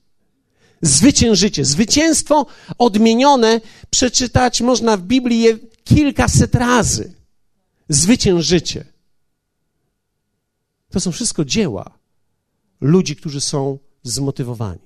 [0.85, 1.65] Zwyciężycie.
[1.65, 2.47] Zwycięstwo
[2.79, 7.15] odmienione przeczytać można w Biblii je kilkaset razy.
[7.89, 8.85] Zwyciężycie.
[10.91, 11.99] To są wszystko dzieła
[12.81, 14.81] ludzi, którzy są zmotywowani.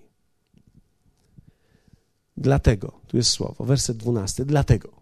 [2.36, 4.92] Dlatego, tu jest słowo, werset 12, dlatego.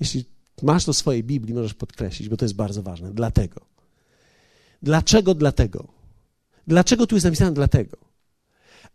[0.00, 0.24] Jeśli
[0.62, 3.12] masz to w swojej Biblii, możesz podkreślić, bo to jest bardzo ważne.
[3.12, 3.60] Dlatego.
[4.82, 5.88] Dlaczego dlatego?
[6.66, 8.13] Dlaczego tu jest napisane dlatego?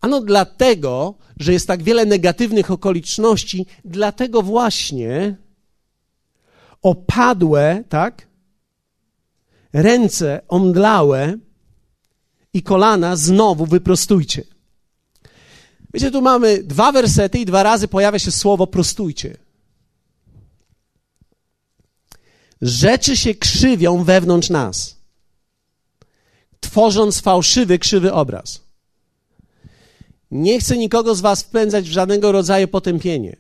[0.02, 5.38] Ano dlatego, że jest tak wiele negatywnych okoliczności, dlatego właśnie
[6.82, 8.28] opadłe, tak?
[9.74, 11.38] Ręce omdlałe
[12.54, 14.44] i kolana znowu wyprostujcie.
[15.94, 19.38] Wiecie, tu mamy dwa wersety i dwa razy pojawia się słowo prostujcie.
[22.62, 24.98] Rzeczy się krzywią wewnątrz nas,
[26.60, 28.69] tworząc fałszywy, krzywy obraz.
[30.32, 33.38] Nie chcę nikogo z Was wpędzać w żadnego rodzaju potępienie,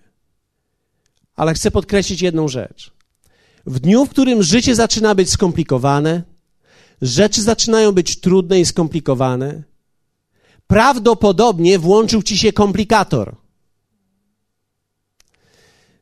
[1.35, 2.91] ale chcę podkreślić jedną rzecz.
[3.65, 6.23] W dniu, w którym życie zaczyna być skomplikowane,
[7.01, 9.63] rzeczy zaczynają być trudne i skomplikowane,
[10.67, 13.35] prawdopodobnie włączył ci się komplikator.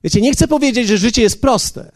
[0.03, 1.91] Wiecie, nie chcę powiedzieć, że życie jest proste.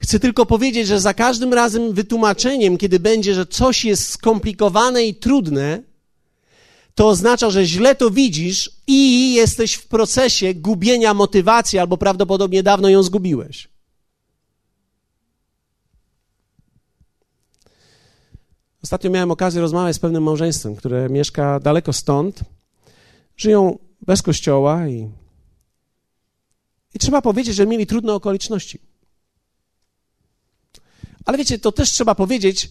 [0.00, 5.14] Chcę tylko powiedzieć, że za każdym razem wytłumaczeniem, kiedy będzie, że coś jest skomplikowane i
[5.14, 5.82] trudne,
[6.98, 12.88] to oznacza, że źle to widzisz i jesteś w procesie gubienia motywacji, albo prawdopodobnie dawno
[12.88, 13.68] ją zgubiłeś.
[18.82, 22.40] Ostatnio miałem okazję rozmawiać z pewnym małżeństwem, które mieszka daleko stąd.
[23.36, 25.10] Żyją bez kościoła i,
[26.94, 28.80] i trzeba powiedzieć, że mieli trudne okoliczności.
[31.24, 32.70] Ale wiecie, to też trzeba powiedzieć,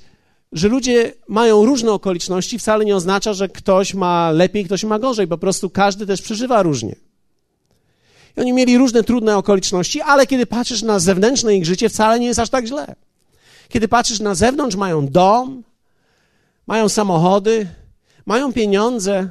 [0.51, 5.27] że ludzie mają różne okoliczności, wcale nie oznacza, że ktoś ma lepiej, ktoś ma gorzej.
[5.27, 6.95] Po prostu każdy też przeżywa różnie.
[8.37, 12.27] I oni mieli różne trudne okoliczności, ale kiedy patrzysz na zewnętrzne ich życie, wcale nie
[12.27, 12.95] jest aż tak źle.
[13.69, 15.63] Kiedy patrzysz na zewnątrz, mają dom,
[16.67, 17.67] mają samochody,
[18.25, 19.29] mają pieniądze,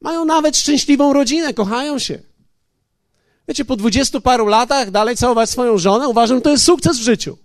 [0.00, 2.18] mają nawet szczęśliwą rodzinę, kochają się.
[3.48, 7.38] Wiecie, po dwudziestu paru latach dalej całować swoją żonę, uważam, to jest sukces w życiu.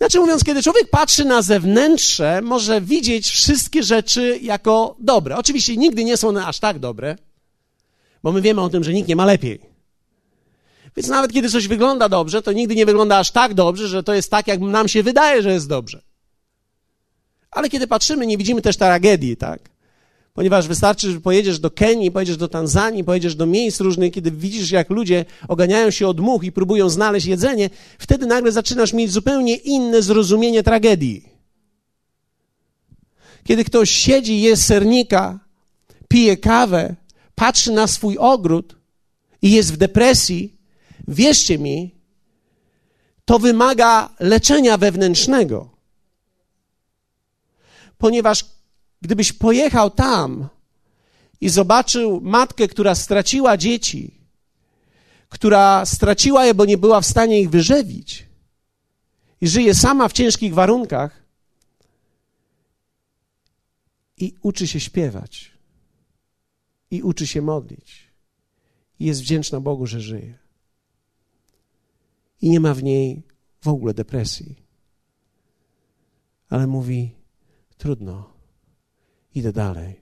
[0.00, 5.36] Inaczej mówiąc, kiedy człowiek patrzy na zewnętrzne, może widzieć wszystkie rzeczy jako dobre.
[5.36, 7.16] Oczywiście nigdy nie są one aż tak dobre,
[8.22, 9.60] bo my wiemy o tym, że nikt nie ma lepiej.
[10.96, 14.14] Więc nawet kiedy coś wygląda dobrze, to nigdy nie wygląda aż tak dobrze, że to
[14.14, 16.02] jest tak, jak nam się wydaje, że jest dobrze.
[17.50, 19.75] Ale kiedy patrzymy, nie widzimy też tragedii, tak?
[20.36, 24.70] Ponieważ wystarczy, że pojedziesz do Kenii, pojedziesz do Tanzanii, pojedziesz do miejsc różnych, kiedy widzisz,
[24.70, 29.56] jak ludzie oganiają się od much i próbują znaleźć jedzenie, wtedy nagle zaczynasz mieć zupełnie
[29.56, 31.28] inne zrozumienie tragedii.
[33.44, 35.38] Kiedy ktoś siedzi, je sernika,
[36.08, 36.96] pije kawę,
[37.34, 38.76] patrzy na swój ogród
[39.42, 40.56] i jest w depresji,
[41.08, 41.94] wierzcie mi,
[43.24, 45.76] to wymaga leczenia wewnętrznego
[47.98, 48.44] ponieważ
[49.06, 50.48] gdybyś pojechał tam
[51.40, 54.14] i zobaczył matkę, która straciła dzieci,
[55.28, 58.26] która straciła je, bo nie była w stanie ich wyżywić
[59.40, 61.22] i żyje sama w ciężkich warunkach
[64.16, 65.52] i uczy się śpiewać
[66.90, 68.06] i uczy się modlić
[69.00, 70.38] i jest wdzięczna Bogu, że żyje.
[72.42, 73.22] I nie ma w niej
[73.60, 74.56] w ogóle depresji.
[76.48, 77.10] Ale mówi:
[77.76, 78.35] Trudno.
[79.36, 80.00] Idę dalej.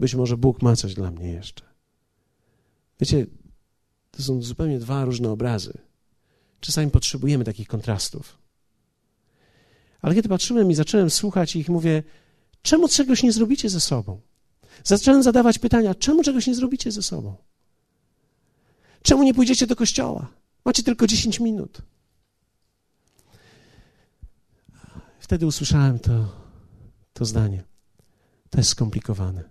[0.00, 1.64] być może Bóg ma coś dla mnie jeszcze.
[3.00, 3.26] Wiecie,
[4.10, 5.78] to są zupełnie dwa różne obrazy.
[6.60, 8.38] Czasami potrzebujemy takich kontrastów.
[10.02, 12.02] Ale kiedy patrzyłem i zacząłem słuchać ich, mówię,
[12.62, 14.20] czemu czegoś nie zrobicie ze sobą?
[14.84, 17.36] Zacząłem zadawać pytania, czemu czegoś nie zrobicie ze sobą?
[19.02, 20.26] Czemu nie pójdziecie do kościoła?
[20.64, 21.78] Macie tylko 10 minut.
[25.18, 26.32] Wtedy usłyszałem to,
[27.12, 27.73] to zdanie.
[28.54, 29.44] To jest skomplikowane.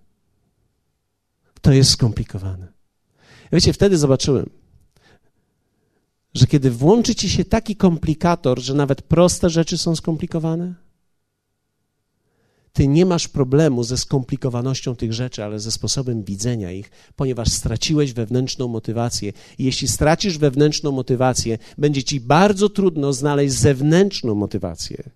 [1.60, 2.72] To jest skomplikowane.
[3.52, 4.50] Wiecie, wtedy zobaczyłem,
[6.34, 10.74] że kiedy włączy ci się taki komplikator, że nawet proste rzeczy są skomplikowane,
[12.72, 18.12] ty nie masz problemu ze skomplikowanością tych rzeczy, ale ze sposobem widzenia ich, ponieważ straciłeś
[18.12, 19.32] wewnętrzną motywację.
[19.58, 25.10] I jeśli stracisz wewnętrzną motywację, będzie ci bardzo trudno znaleźć zewnętrzną motywację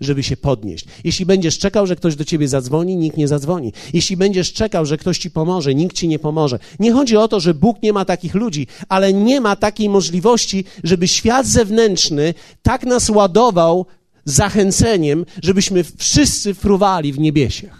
[0.00, 0.84] żeby się podnieść.
[1.04, 3.72] Jeśli będziesz czekał, że ktoś do ciebie zadzwoni, nikt nie zadzwoni.
[3.92, 6.58] Jeśli będziesz czekał, że ktoś ci pomoże, nikt ci nie pomoże.
[6.78, 10.64] Nie chodzi o to, że Bóg nie ma takich ludzi, ale nie ma takiej możliwości,
[10.84, 13.86] żeby świat zewnętrzny tak nas ładował
[14.24, 17.79] zachęceniem, żebyśmy wszyscy fruwali w niebiesiach.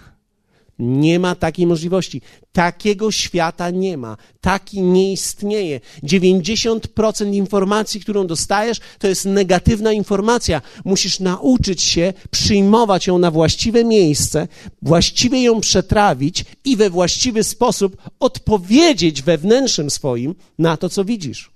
[0.80, 2.22] Nie ma takiej możliwości.
[2.52, 4.16] Takiego świata nie ma.
[4.40, 5.80] Taki nie istnieje.
[6.02, 10.62] 90% informacji, którą dostajesz, to jest negatywna informacja.
[10.84, 14.48] Musisz nauczyć się przyjmować ją na właściwe miejsce,
[14.82, 21.50] właściwie ją przetrawić i we właściwy sposób odpowiedzieć wewnętrznym swoim na to, co widzisz.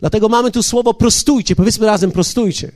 [0.00, 1.56] Dlatego mamy tu słowo prostujcie.
[1.56, 2.72] Powiedzmy razem prostujcie.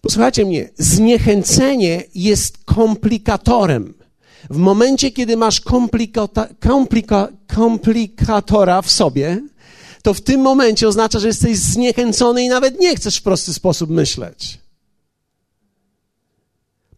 [0.00, 3.94] Posłuchajcie mnie, zniechęcenie jest komplikatorem.
[4.50, 9.42] W momencie, kiedy masz komplikata, komplika, komplikatora w sobie,
[10.02, 13.90] to w tym momencie oznacza, że jesteś zniechęcony i nawet nie chcesz w prosty sposób
[13.90, 14.58] myśleć.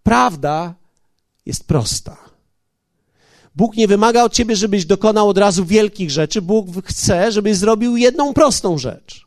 [0.02, 0.74] Prawda
[1.46, 2.16] jest prosta.
[3.56, 6.42] Bóg nie wymaga od ciebie, żebyś dokonał od razu wielkich rzeczy.
[6.42, 9.26] Bóg chce, żebyś zrobił jedną prostą rzecz.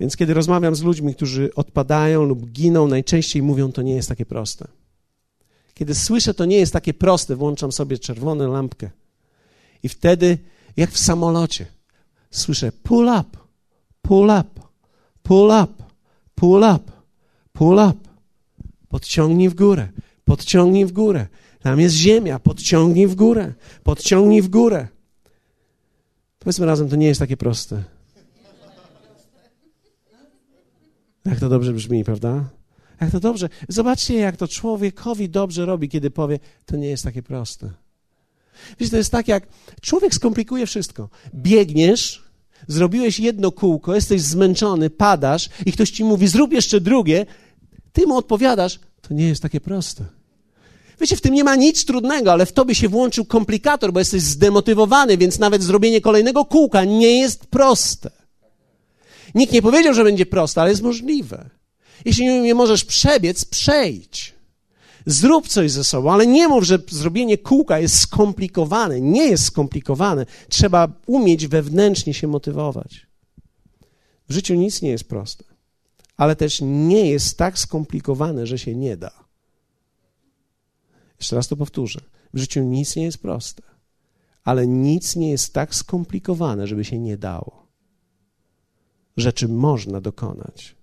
[0.00, 4.26] Więc kiedy rozmawiam z ludźmi, którzy odpadają lub giną, najczęściej mówią, to nie jest takie
[4.26, 4.68] proste.
[5.74, 8.90] Kiedy słyszę, to nie jest takie proste, włączam sobie czerwoną lampkę.
[9.82, 10.38] I wtedy,
[10.76, 11.66] jak w samolocie,
[12.30, 13.38] słyszę pull up,
[14.02, 14.60] pull up,
[15.22, 15.72] pull up,
[16.34, 16.92] pull up,
[17.52, 17.98] pull up.
[18.88, 19.88] Podciągnij w górę,
[20.24, 21.26] podciągnij w górę.
[21.60, 23.52] Tam jest ziemia, podciągnij w górę,
[23.82, 24.88] podciągnij w górę.
[26.38, 27.93] Powiedzmy razem, to nie jest takie proste.
[31.24, 32.44] Jak to dobrze brzmi, prawda?
[33.00, 33.48] Jak to dobrze.
[33.68, 37.70] Zobaczcie, jak to człowiekowi dobrze robi, kiedy powie, to nie jest takie proste.
[38.80, 39.46] Wiesz, to jest tak, jak
[39.80, 41.08] człowiek skomplikuje wszystko.
[41.34, 42.24] Biegniesz,
[42.68, 47.26] zrobiłeś jedno kółko, jesteś zmęczony, padasz i ktoś ci mówi, zrób jeszcze drugie.
[47.92, 50.04] Ty mu odpowiadasz, to nie jest takie proste.
[51.00, 54.22] Wiecie, w tym nie ma nic trudnego, ale w tobie się włączył komplikator, bo jesteś
[54.22, 58.10] zdemotywowany, więc nawet zrobienie kolejnego kółka nie jest proste.
[59.34, 61.50] Nikt nie powiedział, że będzie proste, ale jest możliwe.
[62.04, 64.34] Jeśli nie możesz przebiec, przejdź.
[65.06, 69.00] Zrób coś ze sobą, ale nie mów, że zrobienie kółka jest skomplikowane.
[69.00, 70.26] Nie jest skomplikowane.
[70.48, 73.06] Trzeba umieć wewnętrznie się motywować.
[74.28, 75.44] W życiu nic nie jest proste,
[76.16, 79.24] ale też nie jest tak skomplikowane, że się nie da.
[81.18, 82.00] Jeszcze raz to powtórzę.
[82.34, 83.62] W życiu nic nie jest proste,
[84.44, 87.63] ale nic nie jest tak skomplikowane, żeby się nie dało
[89.16, 90.76] rzeczy można dokonać.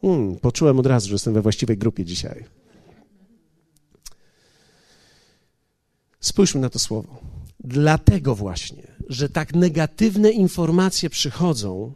[0.00, 2.44] Hmm, poczułem od razu, że jestem we właściwej grupie dzisiaj.
[6.20, 7.20] Spójrzmy na to słowo.
[7.60, 11.92] Dlatego właśnie, że tak negatywne informacje przychodzą,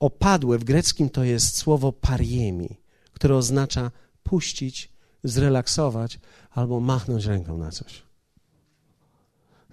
[0.00, 2.80] opadłe w greckim to jest słowo pariemi,
[3.12, 3.90] które oznacza
[4.22, 4.92] puścić,
[5.24, 6.18] zrelaksować
[6.50, 8.02] albo machnąć ręką na coś.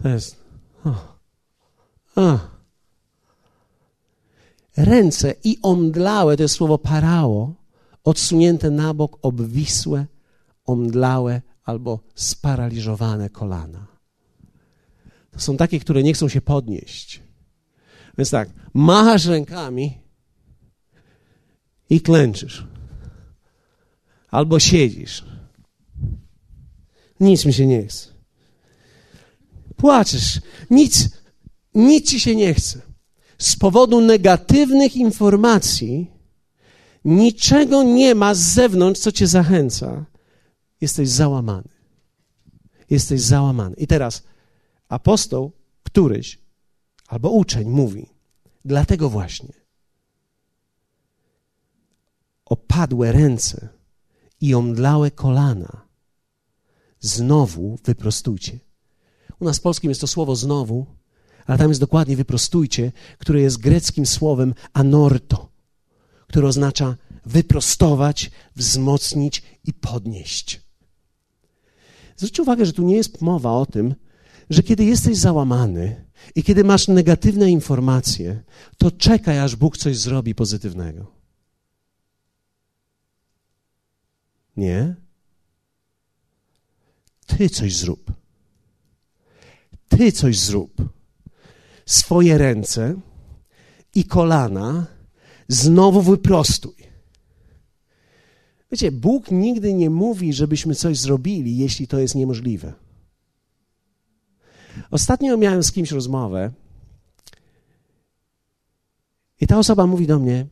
[0.04, 0.36] To jest.
[0.86, 1.18] Oh,
[2.16, 2.57] oh
[4.78, 7.54] ręce i omdlałe, to jest słowo parało,
[8.04, 10.06] odsunięte na bok, obwisłe,
[10.66, 13.88] omdlałe albo sparaliżowane kolana.
[15.32, 17.22] To są takie, które nie chcą się podnieść.
[18.18, 19.98] Więc tak, machasz rękami
[21.90, 22.68] i klęczysz.
[24.32, 25.26] Albo siedzisz.
[27.20, 28.10] Nic mi się nie chce.
[29.76, 30.42] Płaczesz.
[30.70, 31.10] Nic,
[31.76, 32.87] nic ci się nie chce
[33.38, 36.12] z powodu negatywnych informacji
[37.06, 40.06] niczego nie ma z zewnątrz, co cię zachęca.
[40.82, 41.70] Jesteś załamany.
[42.90, 43.76] Jesteś załamany.
[43.76, 44.24] I teraz
[44.90, 45.52] apostoł
[45.84, 46.40] któryś
[47.08, 48.10] albo uczeń mówi,
[48.66, 49.54] dlatego właśnie
[52.46, 53.70] opadłe ręce
[54.42, 55.88] i omdlałe kolana
[57.00, 58.60] znowu wyprostujcie.
[59.40, 60.86] U nas w polskim jest to słowo znowu,
[61.48, 65.50] ale tam jest dokładnie wyprostujcie, które jest greckim słowem anorto,
[66.28, 70.62] które oznacza wyprostować, wzmocnić i podnieść.
[72.18, 73.96] Zwróćcie uwagę, że tu nie jest mowa o tym,
[74.50, 76.06] że kiedy jesteś załamany
[76.36, 78.44] i kiedy masz negatywne informacje,
[78.78, 81.12] to czekaj, aż Bóg coś zrobi pozytywnego.
[84.58, 84.96] Nie.
[87.26, 88.12] Ty coś zrób.
[89.90, 90.97] Ty coś zrób.
[91.88, 92.96] Swoje ręce
[93.96, 94.88] i kolana
[95.48, 96.76] znowu wyprostuj.
[98.72, 102.74] Wiecie, Bóg nigdy nie mówi, żebyśmy coś zrobili, jeśli to jest niemożliwe.
[104.92, 106.52] Ostatnio miałem z kimś rozmowę
[109.42, 110.48] i ta osoba mówi do mnie: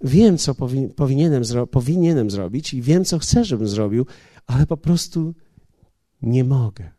[0.00, 0.54] Wiem, co
[0.96, 4.06] powinienem, zro powinienem zrobić i wiem, co chcę, żebym zrobił,
[4.46, 5.34] ale po prostu
[6.22, 6.90] nie mogę.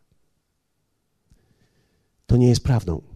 [2.26, 3.09] To nie jest prawdą.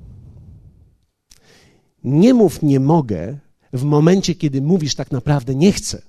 [2.04, 3.38] Nie mów nie mogę
[3.74, 6.02] w momencie, kiedy mówisz tak naprawdę nie chcę.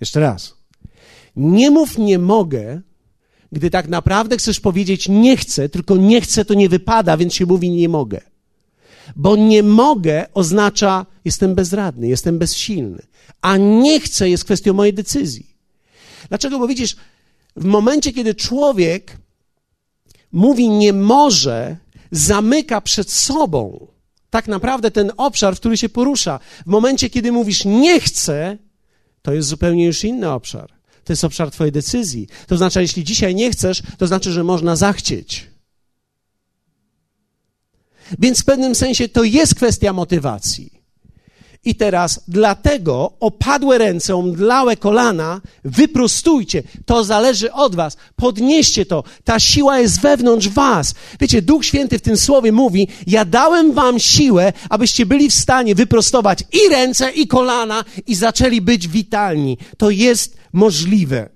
[0.00, 0.54] Jeszcze raz.
[1.36, 2.80] Nie mów nie mogę,
[3.52, 7.46] gdy tak naprawdę chcesz powiedzieć nie chcę, tylko nie chcę to nie wypada, więc się
[7.46, 8.20] mówi nie mogę.
[9.16, 13.02] Bo nie mogę oznacza jestem bezradny, jestem bezsilny,
[13.40, 15.56] a nie chcę jest kwestią mojej decyzji.
[16.28, 16.58] Dlaczego?
[16.58, 16.96] Bo widzisz,
[17.56, 19.16] w momencie, kiedy człowiek
[20.32, 21.76] mówi nie może,
[22.16, 23.86] zamyka przed sobą
[24.30, 26.40] tak naprawdę ten obszar, w który się porusza.
[26.66, 28.58] W momencie, kiedy mówisz nie chcę,
[29.22, 30.72] to jest zupełnie już inny obszar.
[31.04, 32.28] To jest obszar Twojej decyzji.
[32.46, 35.50] To znaczy, jeśli dzisiaj nie chcesz, to znaczy, że można zachcieć.
[38.18, 40.73] Więc w pewnym sensie to jest kwestia motywacji.
[41.64, 46.62] I teraz dlatego opadłe ręce, omdlałe kolana, wyprostujcie.
[46.86, 47.96] To zależy od was.
[48.16, 49.04] Podnieście to.
[49.24, 50.94] Ta siła jest wewnątrz was.
[51.20, 55.74] Wiecie, Duch Święty w tym słowie mówi, ja dałem wam siłę, abyście byli w stanie
[55.74, 59.58] wyprostować i ręce, i kolana i zaczęli być witalni.
[59.78, 61.33] To jest możliwe.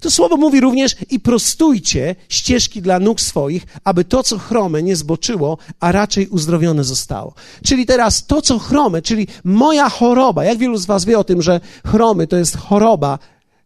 [0.00, 4.96] To słowo mówi również i prostujcie ścieżki dla nóg swoich, aby to, co chrome, nie
[4.96, 7.34] zboczyło, a raczej uzdrowione zostało.
[7.64, 10.44] Czyli teraz to, co chrome, czyli moja choroba.
[10.44, 13.18] Jak wielu z was wie o tym, że chromy to jest choroba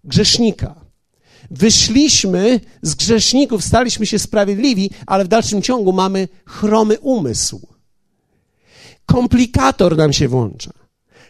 [0.04, 0.74] grzesznika.
[1.50, 7.68] Wyszliśmy z grzeszników, staliśmy się sprawiedliwi, ale w dalszym ciągu mamy chromy umysł.
[9.06, 10.70] Komplikator nam się włącza.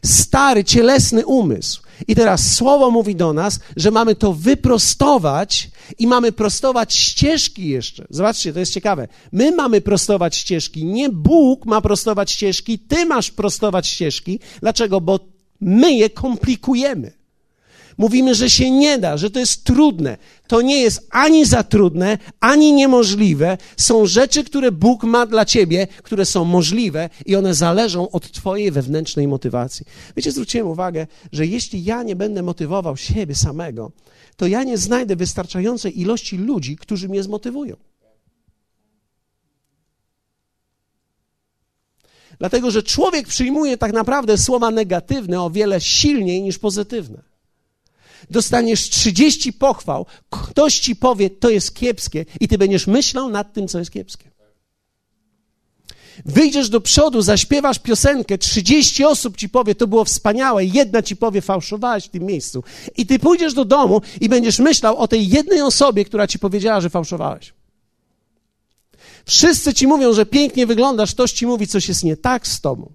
[0.05, 1.83] Stary, cielesny umysł.
[2.09, 8.07] I teraz słowo mówi do nas, że mamy to wyprostować i mamy prostować ścieżki jeszcze.
[8.11, 9.09] Zobaczcie, to jest ciekawe.
[9.33, 14.41] My mamy prostować ścieżki, nie Bóg ma prostować ścieżki, ty masz prostować ścieżki.
[14.61, 15.01] Dlaczego?
[15.01, 15.21] Bo
[15.61, 17.20] my je komplikujemy.
[18.01, 20.17] Mówimy, że się nie da, że to jest trudne.
[20.47, 23.59] To nie jest ani za trudne, ani niemożliwe.
[23.77, 28.71] Są rzeczy, które Bóg ma dla ciebie, które są możliwe i one zależą od twojej
[28.71, 29.87] wewnętrznej motywacji.
[30.17, 33.93] Wiecie, zwróciłem uwagę, że jeśli ja nie będę motywował siebie samego,
[34.37, 37.77] to ja nie znajdę wystarczającej ilości ludzi, którzy mnie zmotywują.
[42.39, 47.30] Dlatego, że człowiek przyjmuje tak naprawdę słowa negatywne o wiele silniej niż pozytywne
[48.31, 53.69] dostaniesz 30 pochwał, ktoś ci powie, to jest kiepskie, i ty będziesz myślał nad tym,
[53.69, 54.31] co jest kiepskie.
[56.25, 61.41] Wyjdziesz do przodu, zaśpiewasz piosenkę, 30 osób ci powie, to było wspaniałe, jedna ci powie,
[61.41, 62.65] fałszowałeś w tym miejscu.
[62.97, 66.81] I ty pójdziesz do domu i będziesz myślał o tej jednej osobie, która ci powiedziała,
[66.81, 67.53] że fałszowałeś.
[69.25, 72.93] Wszyscy ci mówią, że pięknie wyglądasz, ktoś ci mówi, coś jest nie tak z tobą.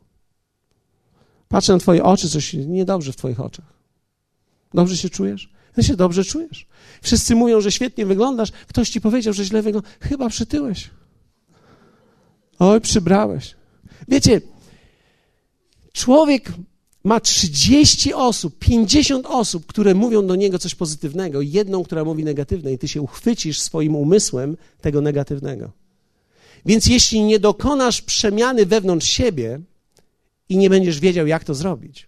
[1.48, 3.75] Patrzę na twoje oczy, coś niedobrze w twoich oczach.
[4.76, 5.50] Dobrze się czujesz?
[5.76, 6.68] Ty się dobrze czujesz.
[7.02, 8.52] Wszyscy mówią, że świetnie wyglądasz.
[8.68, 9.94] Ktoś ci powiedział, że źle wyglądasz.
[10.00, 10.90] Chyba przytyłeś.
[12.60, 13.56] Oj, przybrałeś.
[14.08, 14.42] Wiecie,
[15.94, 16.52] człowiek
[17.04, 22.74] ma 30 osób, 50 osób, które mówią do niego coś pozytywnego, jedną, która mówi negatywne,
[22.74, 25.72] i ty się uchwycisz swoim umysłem tego negatywnego.
[26.66, 29.60] Więc jeśli nie dokonasz przemiany wewnątrz siebie
[30.50, 32.08] i nie będziesz wiedział, jak to zrobić,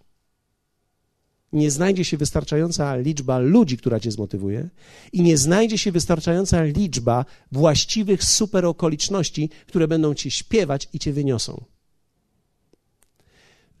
[1.52, 4.68] nie znajdzie się wystarczająca liczba ludzi, która cię zmotywuje,
[5.12, 11.12] i nie znajdzie się wystarczająca liczba właściwych super okoliczności, które będą ci śpiewać i cię
[11.12, 11.64] wyniosą.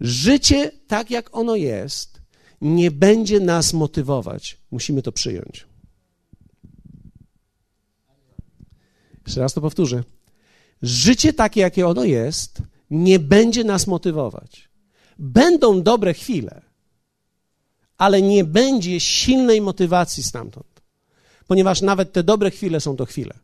[0.00, 2.20] Życie, tak jak ono jest,
[2.60, 4.58] nie będzie nas motywować.
[4.70, 5.66] Musimy to przyjąć.
[9.26, 10.04] Jeszcze raz to powtórzę.
[10.82, 14.68] Życie takie, jakie ono jest, nie będzie nas motywować.
[15.18, 16.67] Będą dobre chwile
[17.98, 20.82] ale nie będzie silnej motywacji stamtąd,
[21.46, 23.34] ponieważ nawet te dobre chwile są to chwile.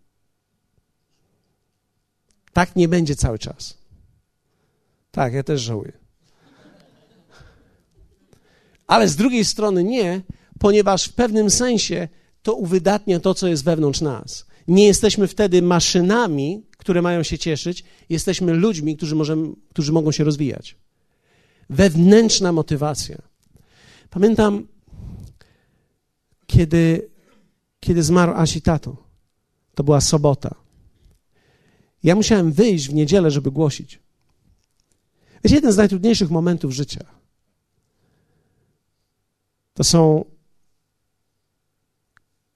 [2.53, 3.79] Tak nie będzie cały czas.
[5.11, 5.93] Tak, ja też żałuję.
[8.87, 10.23] Ale z drugiej strony nie,
[10.59, 12.09] ponieważ w pewnym sensie
[12.43, 14.47] to uwydatnia to, co jest wewnątrz nas.
[14.69, 20.25] Nie jesteśmy wtedy maszynami, które mają się cieszyć, jesteśmy ludźmi, którzy, możemy, którzy mogą się
[20.25, 20.77] rozwijać.
[21.71, 23.34] Wewnętrzna motywacja.
[24.15, 24.67] Pamiętam,
[26.47, 27.11] kiedy,
[27.81, 28.97] kiedy zmarł Asi tato.
[29.75, 30.55] To była sobota.
[32.03, 34.01] Ja musiałem wyjść w niedzielę, żeby głosić.
[35.45, 37.05] Jest jeden z najtrudniejszych momentów życia.
[39.75, 40.25] To są,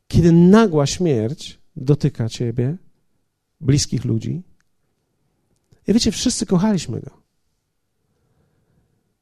[0.09, 2.77] kiedy nagła śmierć dotyka ciebie,
[3.61, 4.43] bliskich ludzi.
[5.87, 7.11] I wiecie, wszyscy kochaliśmy go.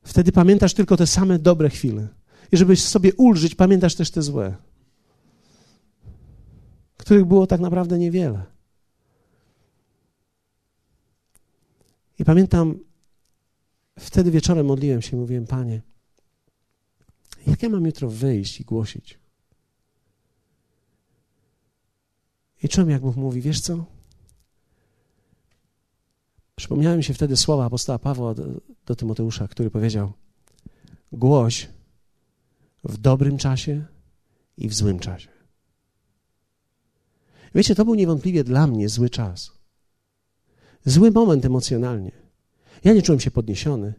[0.02, 2.08] Wtedy pamiętasz tylko te same dobre chwile.
[2.52, 4.56] I żebyś sobie ulżyć, pamiętasz też te złe,
[6.96, 8.44] których było tak naprawdę niewiele.
[12.18, 12.78] I pamiętam,
[13.98, 15.82] wtedy wieczorem modliłem się i mówiłem, Panie,
[17.46, 19.18] jak ja mam jutro wyjść i głosić?
[22.62, 23.84] I czułem, jak Bóg mówi, wiesz co?
[26.56, 28.44] Przypomniałem się wtedy słowa apostoła Pawła do,
[28.86, 30.12] do Tymoteusza, który powiedział:
[31.12, 31.68] Głoś
[32.88, 33.84] w dobrym czasie
[34.56, 35.28] i w złym czasie.
[37.54, 39.52] Wiecie, to był niewątpliwie dla mnie zły czas.
[40.84, 42.12] Zły moment emocjonalnie.
[42.84, 43.94] Ja nie czułem się podniesiony.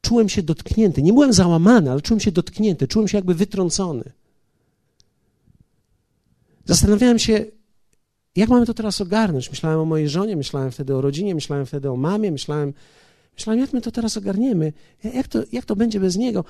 [0.00, 1.02] Czułem się dotknięty.
[1.02, 2.88] Nie byłem załamany, ale czułem się dotknięty.
[2.88, 4.12] Czułem się jakby wytrącony.
[6.64, 7.44] Zastanawiałem się,
[8.36, 9.50] jak mamy to teraz ogarnąć?
[9.50, 12.72] Myślałem o mojej żonie, myślałem wtedy o rodzinie, myślałem wtedy o mamie, myślałem,
[13.34, 14.72] myślałem jak my to teraz ogarniemy,
[15.04, 16.44] jak to, jak to będzie bez niego.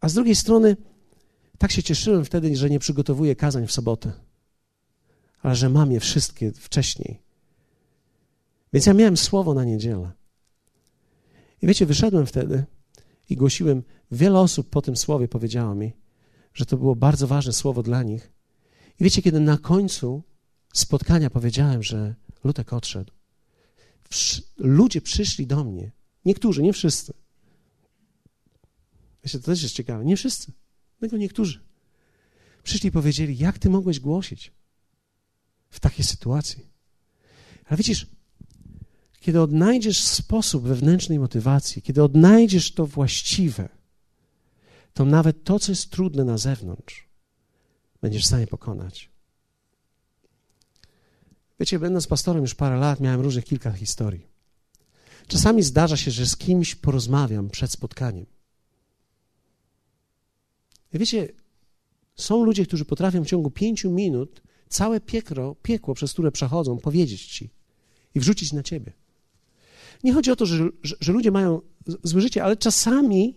[0.00, 0.76] A z drugiej strony,
[1.58, 4.12] tak się cieszyłem wtedy, że nie przygotowuję kazań w sobotę,
[5.42, 7.22] ale że mam je wszystkie wcześniej.
[8.72, 10.12] Więc ja miałem słowo na niedzielę.
[11.62, 12.64] I wiecie, wyszedłem wtedy
[13.30, 13.82] i głosiłem.
[14.10, 15.92] Wiele osób po tym słowie powiedziało mi,
[16.54, 18.32] że to było bardzo ważne słowo dla nich.
[19.00, 20.22] I wiecie, kiedy na końcu
[20.74, 23.12] spotkania powiedziałem, że Lutek odszedł,
[24.56, 25.92] ludzie przyszli do mnie.
[26.24, 27.12] Niektórzy, nie wszyscy.
[29.28, 30.04] Myślę, to też jest ciekawe.
[30.04, 30.52] Nie wszyscy,
[31.00, 31.60] tylko niektórzy.
[32.62, 34.52] Przyszli i powiedzieli, jak ty mogłeś głosić
[35.70, 36.66] w takiej sytuacji?
[37.64, 38.06] Ale widzisz,
[39.20, 43.68] kiedy odnajdziesz sposób wewnętrznej motywacji, kiedy odnajdziesz to właściwe,
[44.94, 47.08] to nawet to, co jest trudne na zewnątrz,
[48.00, 49.10] będziesz w stanie pokonać.
[51.60, 54.26] Wiecie, będąc pastorem już parę lat, miałem różnych kilka historii.
[55.26, 58.37] Czasami zdarza się, że z kimś porozmawiam przed spotkaniem.
[60.92, 61.28] Wiecie,
[62.16, 67.26] są ludzie, którzy potrafią w ciągu pięciu minut całe piekro, piekło, przez które przechodzą, powiedzieć
[67.26, 67.50] ci
[68.14, 68.92] i wrzucić na ciebie.
[70.04, 71.60] Nie chodzi o to, że, że, że ludzie mają
[72.02, 73.34] złe życie, ale czasami,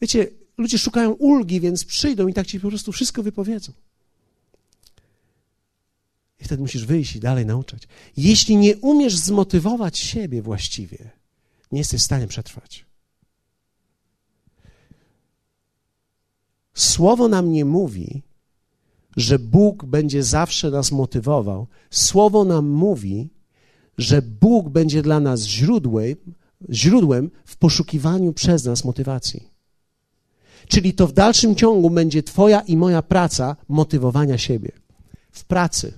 [0.00, 3.72] wiecie, ludzie szukają ulgi, więc przyjdą i tak ci po prostu wszystko wypowiedzą.
[6.40, 7.82] I wtedy musisz wyjść i dalej nauczać.
[8.16, 11.10] Jeśli nie umiesz zmotywować siebie właściwie,
[11.72, 12.86] nie jesteś w stanie przetrwać.
[16.74, 18.22] Słowo nam nie mówi,
[19.16, 21.66] że Bóg będzie zawsze nas motywował.
[21.90, 23.30] Słowo nam mówi,
[23.98, 26.16] że Bóg będzie dla nas źródłem,
[26.70, 29.48] źródłem w poszukiwaniu przez nas motywacji.
[30.68, 34.72] Czyli to w dalszym ciągu będzie Twoja i moja praca motywowania siebie.
[35.32, 35.92] W pracy.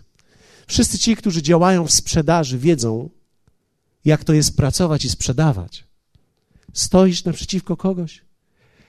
[0.66, 3.10] Wszyscy ci, którzy działają w sprzedaży, wiedzą,
[4.04, 5.84] jak to jest pracować i sprzedawać.
[6.72, 8.22] Stoisz naprzeciwko kogoś,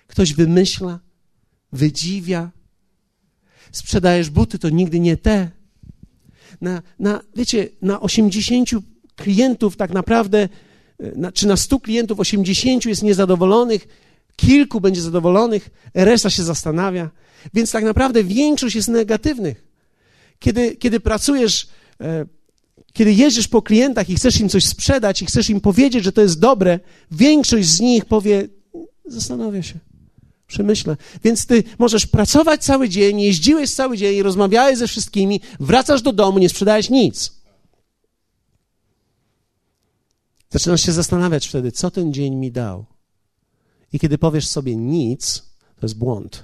[0.08, 1.00] ktoś wymyśla,
[1.72, 2.52] wydziwia,
[3.72, 5.52] sprzedajesz buty, to nigdy nie te.
[6.62, 8.70] Na, na, wiecie, na 80
[9.16, 10.50] klientów tak naprawdę,
[11.16, 13.88] na, czy na 100 klientów 80 jest niezadowolonych,
[14.36, 17.10] kilku będzie zadowolonych, reszta się zastanawia.
[17.54, 19.64] Więc tak naprawdę większość jest negatywnych.
[20.40, 21.68] Kiedy, kiedy pracujesz,
[22.02, 22.26] e,
[22.94, 26.22] kiedy jeździsz po klientach i chcesz im coś sprzedać i chcesz im powiedzieć, że to
[26.22, 26.80] jest dobre,
[27.12, 28.48] większość z nich powie,
[29.06, 29.80] zastanawia się,
[30.48, 30.98] przemyślę.
[31.24, 36.40] Więc ty możesz pracować cały dzień, jeździłeś cały dzień, rozmawiałeś ze wszystkimi, wracasz do domu,
[36.40, 37.38] nie sprzedałeś nic.
[40.50, 42.86] Zaczynasz się zastanawiać wtedy, co ten dzień mi dał.
[43.94, 45.44] I kiedy powiesz sobie nic,
[45.80, 46.44] to jest błąd.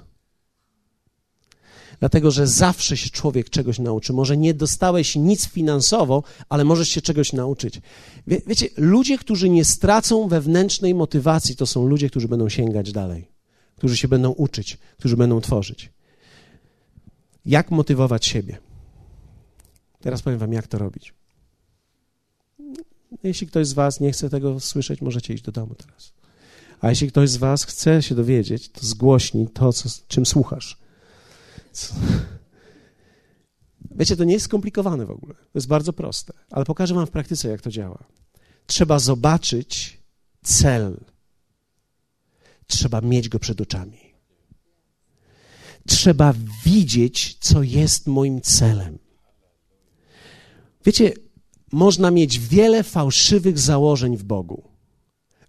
[2.00, 4.12] Dlatego, że zawsze się człowiek czegoś nauczy.
[4.12, 7.80] Może nie dostałeś nic finansowo, ale możesz się czegoś nauczyć.
[8.26, 13.33] Wie, wiecie, ludzie, którzy nie stracą wewnętrznej motywacji, to są ludzie, którzy będą sięgać dalej.
[13.76, 15.92] Którzy się będą uczyć, którzy będą tworzyć.
[17.46, 18.58] Jak motywować siebie?
[20.00, 21.14] Teraz powiem Wam, jak to robić.
[23.22, 26.12] Jeśli ktoś z Was nie chce tego słyszeć, możecie iść do domu teraz.
[26.80, 30.78] A jeśli ktoś z Was chce się dowiedzieć, to zgłośnij to, co, czym słuchasz.
[31.72, 31.94] Co?
[33.90, 35.34] Wiecie, to nie jest skomplikowane w ogóle.
[35.34, 38.04] To jest bardzo proste, ale pokażę Wam w praktyce, jak to działa.
[38.66, 40.00] Trzeba zobaczyć
[40.42, 41.00] cel.
[42.66, 44.14] Trzeba mieć go przed oczami.
[45.86, 46.34] Trzeba
[46.64, 48.98] widzieć, co jest moim celem.
[50.84, 51.12] Wiecie,
[51.72, 54.62] można mieć wiele fałszywych założeń w Bogu,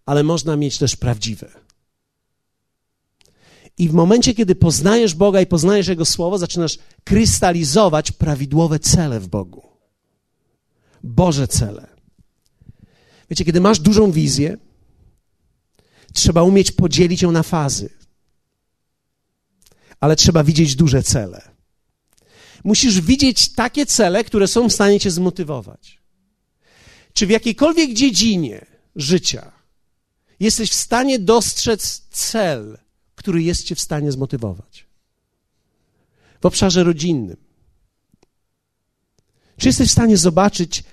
[0.05, 1.51] ale można mieć też prawdziwe.
[3.77, 9.27] I w momencie, kiedy poznajesz Boga i poznajesz Jego Słowo, zaczynasz krystalizować prawidłowe cele w
[9.27, 9.67] Bogu.
[11.03, 11.87] Boże cele.
[13.29, 14.57] Wiecie, kiedy masz dużą wizję,
[16.15, 17.89] trzeba umieć podzielić ją na fazy,
[19.99, 21.51] ale trzeba widzieć duże cele.
[22.63, 26.01] Musisz widzieć takie cele, które są w stanie cię zmotywować.
[27.13, 29.51] Czy w jakiejkolwiek dziedzinie życia
[30.39, 32.77] jesteś w stanie dostrzec cel,
[33.15, 34.85] który jest cię w stanie zmotywować?
[36.41, 37.37] W obszarze rodzinnym.
[39.57, 40.83] Czy jesteś w stanie zobaczyć,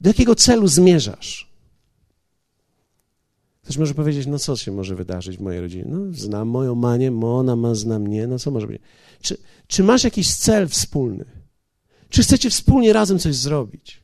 [0.00, 1.55] do jakiego celu zmierzasz?
[3.66, 5.84] Ktoś może powiedzieć, no co się może wydarzyć w mojej rodzinie?
[5.88, 8.82] No, znam moją manię, ona ma zna mnie, no co może być?
[9.20, 9.36] Czy,
[9.66, 11.24] czy masz jakiś cel wspólny?
[12.08, 14.02] Czy chcecie wspólnie razem coś zrobić?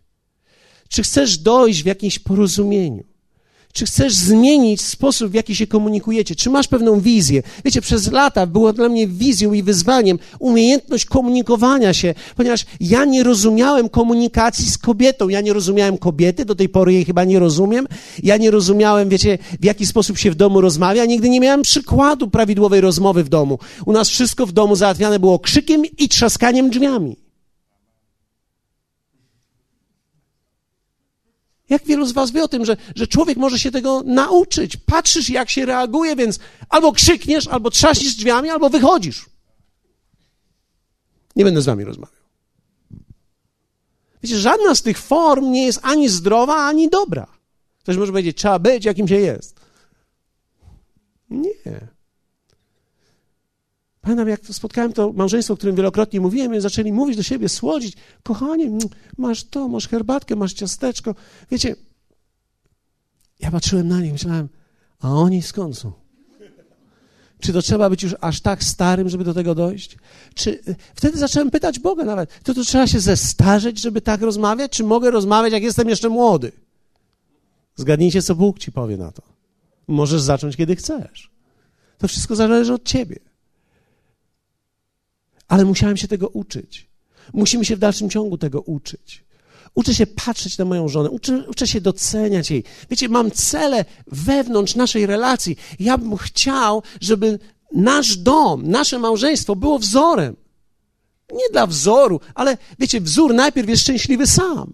[0.89, 3.05] Czy chcesz dojść w jakimś porozumieniu?
[3.73, 6.35] Czy chcesz zmienić sposób, w jaki się komunikujecie?
[6.35, 7.43] Czy masz pewną wizję?
[7.65, 13.23] Wiecie, przez lata było dla mnie wizją i wyzwaniem umiejętność komunikowania się, ponieważ ja nie
[13.23, 15.29] rozumiałem komunikacji z kobietą.
[15.29, 17.87] Ja nie rozumiałem kobiety, do tej pory jej chyba nie rozumiem.
[18.23, 21.05] Ja nie rozumiałem, wiecie, w jaki sposób się w domu rozmawia.
[21.05, 23.59] Nigdy nie miałem przykładu prawidłowej rozmowy w domu.
[23.87, 27.22] U nas wszystko w domu załatwiane było krzykiem i trzaskaniem drzwiami.
[31.69, 34.77] Jak wielu z Was wie o tym, że, że człowiek może się tego nauczyć?
[34.77, 36.39] Patrzysz, jak się reaguje, więc
[36.69, 39.27] albo krzykniesz, albo trzaśniesz drzwiami, albo wychodzisz.
[41.37, 42.23] Nie będę z Wami rozmawiał.
[44.23, 47.27] Wiecie, żadna z tych form nie jest ani zdrowa, ani dobra.
[47.79, 49.61] Ktoś może powiedzieć, trzeba być, jakim się jest.
[51.31, 51.92] Nie.
[54.03, 57.97] Pamiętam, jak spotkałem to małżeństwo, o którym wielokrotnie mówiłem, i zaczęli mówić do siebie, słodzić.
[58.23, 58.79] Kochanie,
[59.19, 61.15] masz to, masz herbatkę, masz ciasteczko.
[61.51, 61.77] Wiecie,
[63.41, 64.49] ja patrzyłem na nich, myślałem,
[65.01, 65.93] a oni skąd są?
[67.41, 69.97] Czy to trzeba być już aż tak starym, żeby do tego dojść?
[70.35, 70.63] Czy
[70.95, 74.73] wtedy zacząłem pytać Boga nawet, to to trzeba się zestarzeć, żeby tak rozmawiać?
[74.73, 76.53] Czy mogę rozmawiać, jak jestem jeszcze młody?
[77.77, 79.23] Zgadnijcie, co Bóg ci powie na to.
[79.89, 81.31] Możesz zacząć, kiedy chcesz.
[81.99, 83.32] To wszystko zależy od ciebie
[85.53, 86.89] ale musiałem się tego uczyć.
[87.33, 89.25] Musimy się w dalszym ciągu tego uczyć.
[89.75, 92.65] Uczę się patrzeć na moją żonę, uczę, uczę się doceniać jej.
[92.91, 95.57] Wiecie, mam cele wewnątrz naszej relacji.
[95.81, 97.39] Ja bym chciał, żeby
[97.73, 100.37] nasz dom, nasze małżeństwo było wzorem.
[101.33, 104.73] Nie dla wzoru, ale wiecie, wzór najpierw jest szczęśliwy sam.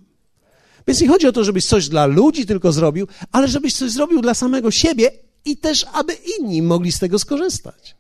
[0.87, 4.21] Więc nie chodzi o to, żebyś coś dla ludzi tylko zrobił, ale żebyś coś zrobił
[4.21, 5.11] dla samego siebie
[5.45, 7.99] i też, aby inni mogli z tego skorzystać.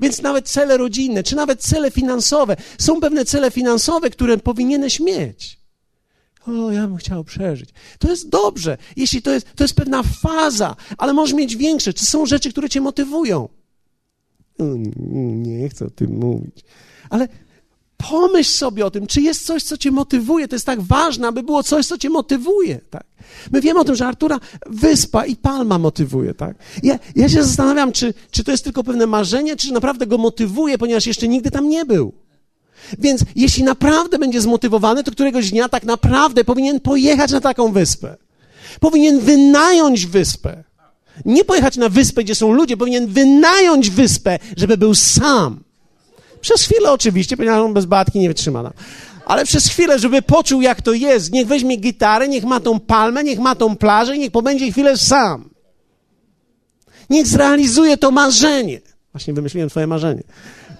[0.00, 5.64] Więc nawet cele rodzinne, czy nawet cele finansowe, są pewne cele finansowe, które powinieneś mieć.
[6.46, 7.70] O, ja bym chciał przeżyć.
[7.98, 11.92] To jest dobrze, jeśli to jest, to jest pewna faza, ale możesz mieć większe.
[11.92, 13.48] Czy są rzeczy, które cię motywują?
[15.34, 16.64] Nie chcę o tym mówić.
[17.10, 17.28] Ale
[18.10, 20.48] pomyśl sobie o tym, czy jest coś, co cię motywuje.
[20.48, 22.80] To jest tak ważne, aby było coś, co cię motywuje.
[22.90, 23.04] Tak?
[23.52, 26.56] My wiemy o tym, że Artura wyspa i palma motywuje, tak?
[26.82, 30.78] Ja, ja się zastanawiam, czy, czy to jest tylko pewne marzenie, czy naprawdę go motywuje,
[30.78, 32.12] ponieważ jeszcze nigdy tam nie był.
[32.98, 38.16] Więc jeśli naprawdę będzie zmotywowany, to któregoś dnia tak naprawdę powinien pojechać na taką wyspę.
[38.80, 40.64] Powinien wynająć wyspę.
[41.24, 45.64] Nie pojechać na wyspę, gdzie są ludzie, powinien wynająć wyspę, żeby był sam.
[46.44, 48.62] Przez chwilę oczywiście, ponieważ on bez batki nie wytrzyma.
[48.62, 48.72] No
[49.26, 51.32] ale przez chwilę, żeby poczuł, jak to jest.
[51.32, 54.96] Niech weźmie gitarę, niech ma tą palmę, niech ma tą plażę i niech pobędzie chwilę
[54.96, 55.50] sam.
[57.10, 58.80] Niech zrealizuje to marzenie.
[59.12, 60.22] Właśnie wymyśliłem twoje marzenie.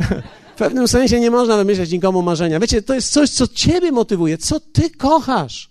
[0.54, 2.60] W pewnym sensie nie można wymyśleć nikomu marzenia.
[2.60, 5.70] Wiecie, to jest coś, co ciebie motywuje, co ty kochasz.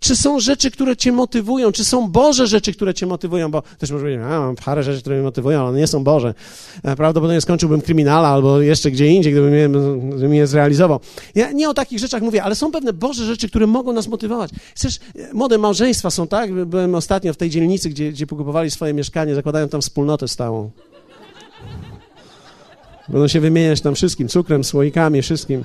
[0.00, 1.72] Czy są rzeczy, które cię motywują?
[1.72, 3.50] Czy są Boże rzeczy, które cię motywują?
[3.50, 6.34] Bo też może powiedzieć, a mam parę rzeczy, które mnie motywują, ale nie są Boże.
[6.82, 9.68] E, prawdopodobnie skończyłbym kryminala albo jeszcze gdzie indziej, gdybym je,
[10.10, 11.00] gdybym je zrealizował.
[11.34, 14.50] Ja nie o takich rzeczach mówię, ale są pewne Boże rzeczy, które mogą nas motywować.
[14.74, 16.64] Chcesz, e, młode małżeństwa są tak?
[16.64, 20.70] Byłem ostatnio w tej dzielnicy, gdzie, gdzie pokupowali swoje mieszkanie, zakładają tam wspólnotę stałą.
[23.08, 25.64] Będą się wymieniać tam wszystkim, cukrem, słoikami, wszystkim.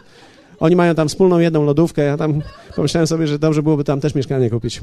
[0.60, 2.41] Oni mają tam wspólną jedną lodówkę, ja tam
[2.76, 4.82] pomyślałem sobie, że dobrze byłoby tam też mieszkanie kupić.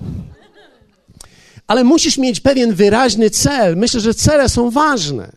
[1.66, 3.77] Ale musisz mieć pewien wyraźny cel.
[3.77, 5.33] Myślę, że cele są ważne.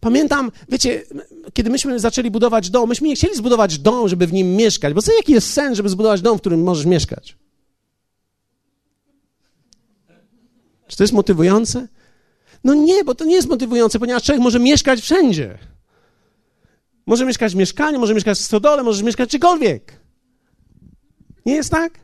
[0.00, 1.02] Pamiętam, wiecie,
[1.52, 5.02] kiedy myśmy zaczęli budować dom, myśmy nie chcieli zbudować dom, żeby w nim mieszkać, bo
[5.02, 7.36] co, jaki jest sens, żeby zbudować dom, w którym możesz mieszkać?
[10.86, 11.88] Czy to jest motywujące?
[12.64, 15.58] No nie, bo to nie jest motywujące, ponieważ człowiek może mieszkać wszędzie.
[17.06, 20.00] Może mieszkać w mieszkaniu, może mieszkać w stodole, może mieszkać gdziekolwiek.
[21.46, 22.02] Nie jest tak?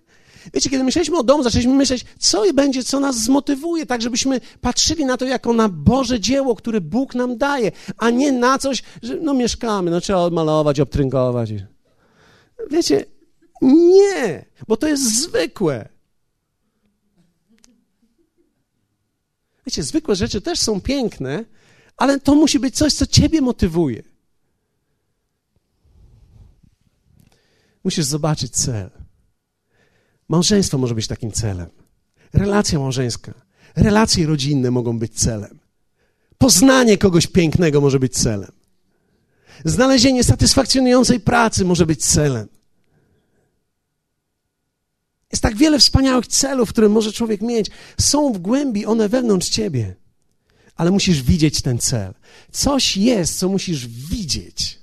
[0.55, 5.05] Wiecie, kiedy myśleliśmy o domu, zaczęliśmy myśleć, co będzie, co nas zmotywuje, tak żebyśmy patrzyli
[5.05, 9.17] na to jako na Boże dzieło, które Bóg nam daje, a nie na coś, że
[9.17, 11.51] no mieszkamy, no trzeba odmalować, obtrynkować.
[12.71, 13.05] Wiecie,
[13.63, 15.89] nie, bo to jest zwykłe.
[19.67, 21.45] Wiecie, zwykłe rzeczy też są piękne,
[21.97, 24.03] ale to musi być coś, co ciebie motywuje.
[27.85, 28.91] Musisz zobaczyć cel.
[30.29, 31.70] Małżeństwo może być takim celem.
[32.33, 33.35] Relacja małżeńska,
[33.76, 35.59] relacje rodzinne mogą być celem.
[36.39, 38.53] Poznanie kogoś pięknego może być celem.
[39.64, 42.49] Znalezienie satysfakcjonującej pracy może być celem.
[45.33, 47.70] Jest tak wiele wspaniałych celów, które może człowiek mieć.
[48.01, 49.97] Są w głębi one wewnątrz ciebie,
[50.76, 52.14] ale musisz widzieć ten cel.
[52.53, 54.79] Coś jest, co musisz widzieć.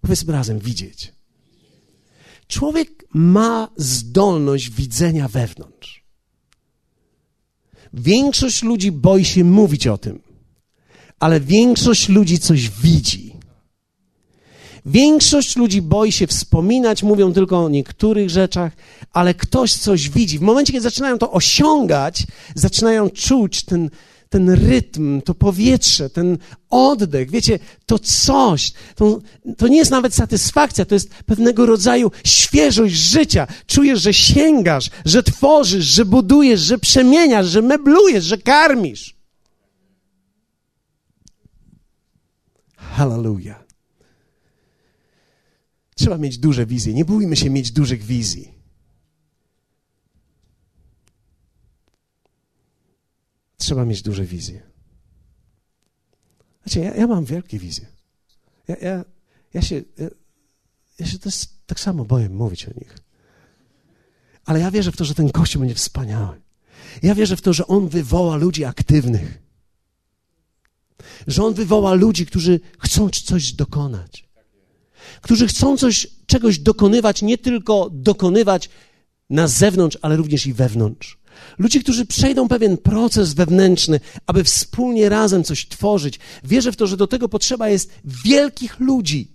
[0.00, 1.15] Powiedzmy razem, widzieć.
[2.48, 6.04] Człowiek ma zdolność widzenia wewnątrz.
[7.94, 10.22] Większość ludzi boi się mówić o tym,
[11.20, 13.36] ale większość ludzi coś widzi.
[14.86, 18.72] Większość ludzi boi się wspominać, mówią tylko o niektórych rzeczach,
[19.12, 20.38] ale ktoś coś widzi.
[20.38, 23.90] W momencie, kiedy zaczynają to osiągać, zaczynają czuć ten,
[24.28, 26.38] ten rytm, to powietrze, ten
[26.70, 29.20] oddech, wiecie, to coś, to,
[29.56, 33.46] to nie jest nawet satysfakcja, to jest pewnego rodzaju świeżość życia.
[33.66, 39.16] Czujesz, że sięgasz, że tworzysz, że budujesz, że przemieniasz, że meblujesz, że karmisz.
[42.76, 43.64] Hallelujah.
[45.94, 46.94] Trzeba mieć duże wizje.
[46.94, 48.55] Nie bójmy się mieć dużych wizji.
[53.56, 54.62] Trzeba mieć duże wizje.
[56.62, 57.86] Znaczy, ja, ja mam wielkie wizje.
[58.68, 59.04] Ja, ja,
[59.54, 60.08] ja się, ja,
[60.98, 62.98] ja się też tak samo boję mówić o nich.
[64.44, 66.40] Ale ja wierzę w to, że ten Kościół będzie wspaniały.
[67.02, 69.42] Ja wierzę w to, że On wywoła ludzi aktywnych.
[71.26, 74.28] Że On wywoła ludzi, którzy chcą coś dokonać.
[75.22, 78.70] Którzy chcą coś, czegoś dokonywać, nie tylko dokonywać
[79.30, 81.18] na zewnątrz, ale również i wewnątrz.
[81.58, 86.18] Ludzi, którzy przejdą pewien proces wewnętrzny, aby wspólnie razem coś tworzyć.
[86.44, 89.32] Wierzę w to, że do tego potrzeba jest wielkich ludzi.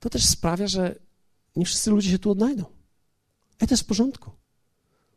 [0.00, 0.94] To też sprawia, że
[1.56, 2.64] nie wszyscy ludzie się tu odnajdą.
[3.62, 4.30] I to jest w porządku.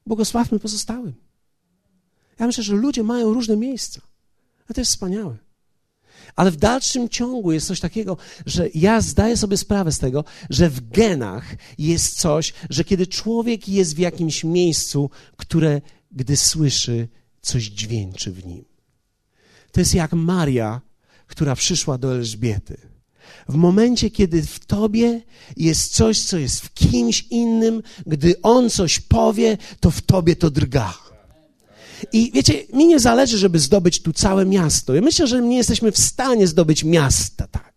[0.06, 1.14] Błogosławmy pozostałym.
[2.40, 4.02] Ja myślę, że ludzie mają różne miejsca.
[4.68, 5.38] A to jest wspaniałe.
[6.36, 10.70] Ale w dalszym ciągu jest coś takiego, że ja zdaję sobie sprawę z tego, że
[10.70, 15.82] w genach jest coś, że kiedy człowiek jest w jakimś miejscu, które,
[16.12, 17.08] gdy słyszy,
[17.42, 18.66] coś dźwięczy w nim.
[19.72, 20.82] To jest jak Maria,
[21.28, 22.78] która przyszła do Elżbiety.
[23.50, 25.22] W momencie, kiedy w tobie
[25.58, 30.50] jest coś, co jest w kimś innym, gdy on coś powie, to w tobie to
[30.50, 30.94] drga.
[32.14, 34.96] I wiecie, mi nie zależy, żeby zdobyć tu całe miasto.
[34.96, 37.76] Ja myślę, że nie jesteśmy w stanie zdobyć miasta, tak.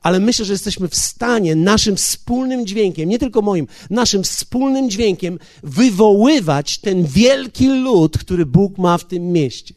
[0.00, 5.38] Ale myślę, że jesteśmy w stanie naszym wspólnym dźwiękiem, nie tylko moim, naszym wspólnym dźwiękiem
[5.62, 9.74] wywoływać ten wielki lud, który Bóg ma w tym mieście.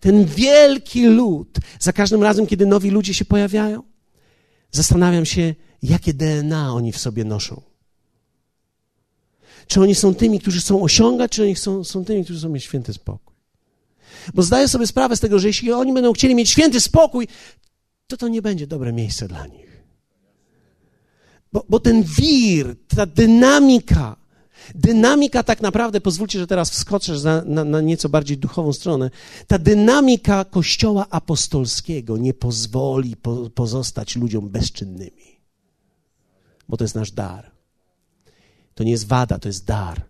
[0.00, 1.58] Ten wielki lud.
[1.80, 3.82] Za każdym razem, kiedy nowi ludzie się pojawiają,
[4.72, 7.73] zastanawiam się, jakie DNA oni w sobie noszą.
[9.66, 12.64] Czy oni są tymi, którzy chcą osiągać, czy oni są, są tymi, którzy chcą mieć
[12.64, 13.34] święty spokój.
[14.34, 17.28] Bo zdaję sobie sprawę z tego, że jeśli oni będą chcieli mieć święty spokój,
[18.06, 19.82] to to nie będzie dobre miejsce dla nich.
[21.52, 24.16] Bo, bo ten wir, ta dynamika,
[24.74, 29.10] dynamika tak naprawdę, pozwólcie, że teraz wskoczę na, na, na nieco bardziej duchową stronę,
[29.46, 35.40] ta dynamika Kościoła apostolskiego nie pozwoli po, pozostać ludziom bezczynnymi.
[36.68, 37.53] Bo to jest nasz dar.
[38.74, 40.02] To nie jest wada, to jest dar.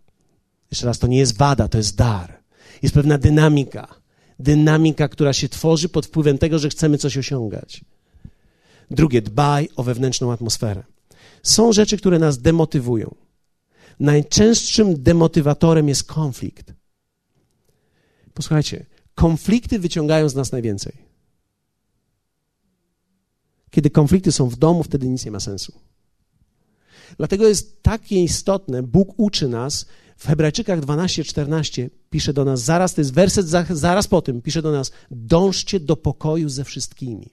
[0.70, 2.40] Jeszcze raz, to nie jest wada, to jest dar.
[2.82, 3.94] Jest pewna dynamika.
[4.38, 7.84] Dynamika, która się tworzy pod wpływem tego, że chcemy coś osiągać.
[8.90, 10.82] Drugie, dbaj o wewnętrzną atmosferę.
[11.42, 13.14] Są rzeczy, które nas demotywują.
[14.00, 16.72] Najczęstszym demotywatorem jest konflikt.
[18.34, 20.92] Posłuchajcie, konflikty wyciągają z nas najwięcej.
[23.70, 25.72] Kiedy konflikty są w domu, wtedy nic nie ma sensu.
[27.16, 29.86] Dlatego jest takie istotne, Bóg uczy nas,
[30.16, 34.72] w Hebrajczykach 12-14 pisze do nas, zaraz, to jest werset zaraz po tym, pisze do
[34.72, 37.30] nas, dążcie do pokoju ze wszystkimi.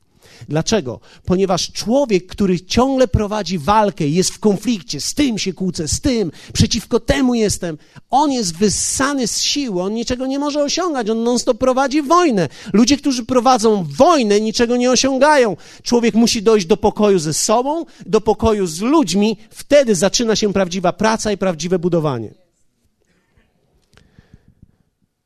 [0.49, 0.99] Dlaczego?
[1.25, 6.31] Ponieważ człowiek, który ciągle prowadzi walkę, jest w konflikcie, z tym się kłócę, z tym,
[6.53, 7.77] przeciwko temu jestem,
[8.09, 12.49] on jest wyssany z siły, on niczego nie może osiągać, on non-stop prowadzi wojnę.
[12.73, 15.57] Ludzie, którzy prowadzą wojnę, niczego nie osiągają.
[15.83, 20.93] Człowiek musi dojść do pokoju ze sobą, do pokoju z ludźmi, wtedy zaczyna się prawdziwa
[20.93, 22.40] praca i prawdziwe budowanie.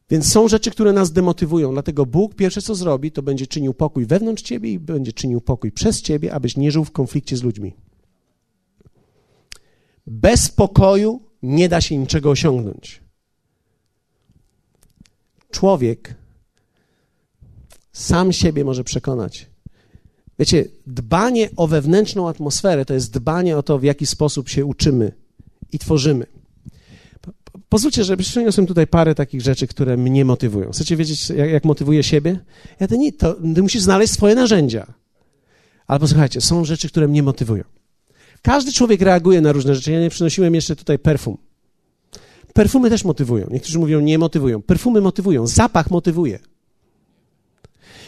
[0.10, 1.72] Więc są rzeczy, które nas demotywują.
[1.72, 5.72] Dlatego Bóg pierwsze co zrobi, to będzie czynił pokój wewnątrz ciebie i będzie czynił pokój
[5.72, 7.76] przez ciebie, abyś nie żył w konflikcie z ludźmi.
[10.08, 13.02] Bez pokoju nie da się niczego osiągnąć.
[15.52, 16.16] Człowiek
[17.94, 19.50] sam siebie może przekonać.
[20.40, 25.12] Wiecie, dbanie o wewnętrzną atmosferę to jest dbanie o to, w jaki sposób się uczymy
[25.72, 26.26] i tworzymy.
[27.70, 30.72] Pozwólcie, że przyniosłem tutaj parę takich rzeczy, które mnie motywują.
[30.72, 32.40] Chcecie wiedzieć, jak, jak motywuję siebie?
[32.80, 34.94] Ja to nie, to, ty musisz znaleźć swoje narzędzia.
[35.88, 37.64] Ale posłuchajcie, są rzeczy, które mnie motywują.
[38.42, 39.92] Każdy człowiek reaguje na różne rzeczy.
[39.92, 41.38] Ja nie przynosiłem jeszcze tutaj perfum.
[42.54, 43.48] Perfumy też motywują.
[43.52, 44.62] Niektórzy mówią, nie motywują.
[44.62, 45.48] Perfumy motywują.
[45.48, 46.40] Zapach motywuje.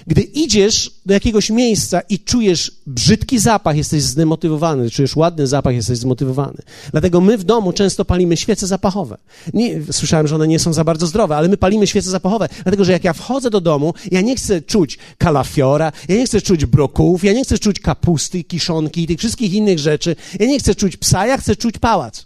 [0.07, 5.97] Gdy idziesz do jakiegoś miejsca i czujesz brzydki zapach, jesteś zdemotywowany, czujesz ładny zapach, jesteś
[5.97, 6.57] zmotywowany.
[6.91, 9.17] Dlatego my w domu często palimy świece zapachowe.
[9.53, 12.85] Nie, słyszałem, że one nie są za bardzo zdrowe, ale my palimy świece zapachowe, dlatego
[12.85, 16.65] że jak ja wchodzę do domu, ja nie chcę czuć kalafiora, ja nie chcę czuć
[16.65, 20.15] brokułów, ja nie chcę czuć kapusty, kiszonki i tych wszystkich innych rzeczy.
[20.39, 22.25] Ja nie chcę czuć psa, ja chcę czuć pałac.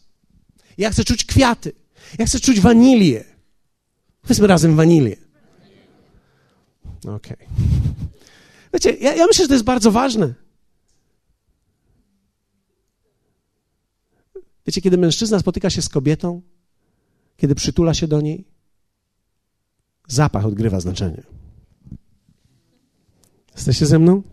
[0.78, 1.72] Ja chcę czuć kwiaty.
[2.20, 3.24] Ja chcę czuć wanilię.
[4.22, 5.31] Powiedzmy razem wanilię.
[7.06, 7.18] Okej.
[7.18, 7.48] Okay.
[8.74, 10.34] Wiecie, ja, ja myślę, że to jest bardzo ważne.
[14.68, 16.42] Wiecie, kiedy mężczyzna spotyka się z kobietą,
[17.38, 18.46] kiedy przytula się do niej,
[20.08, 21.24] zapach odgrywa znaczenie.
[23.56, 24.24] Jesteście ze mną?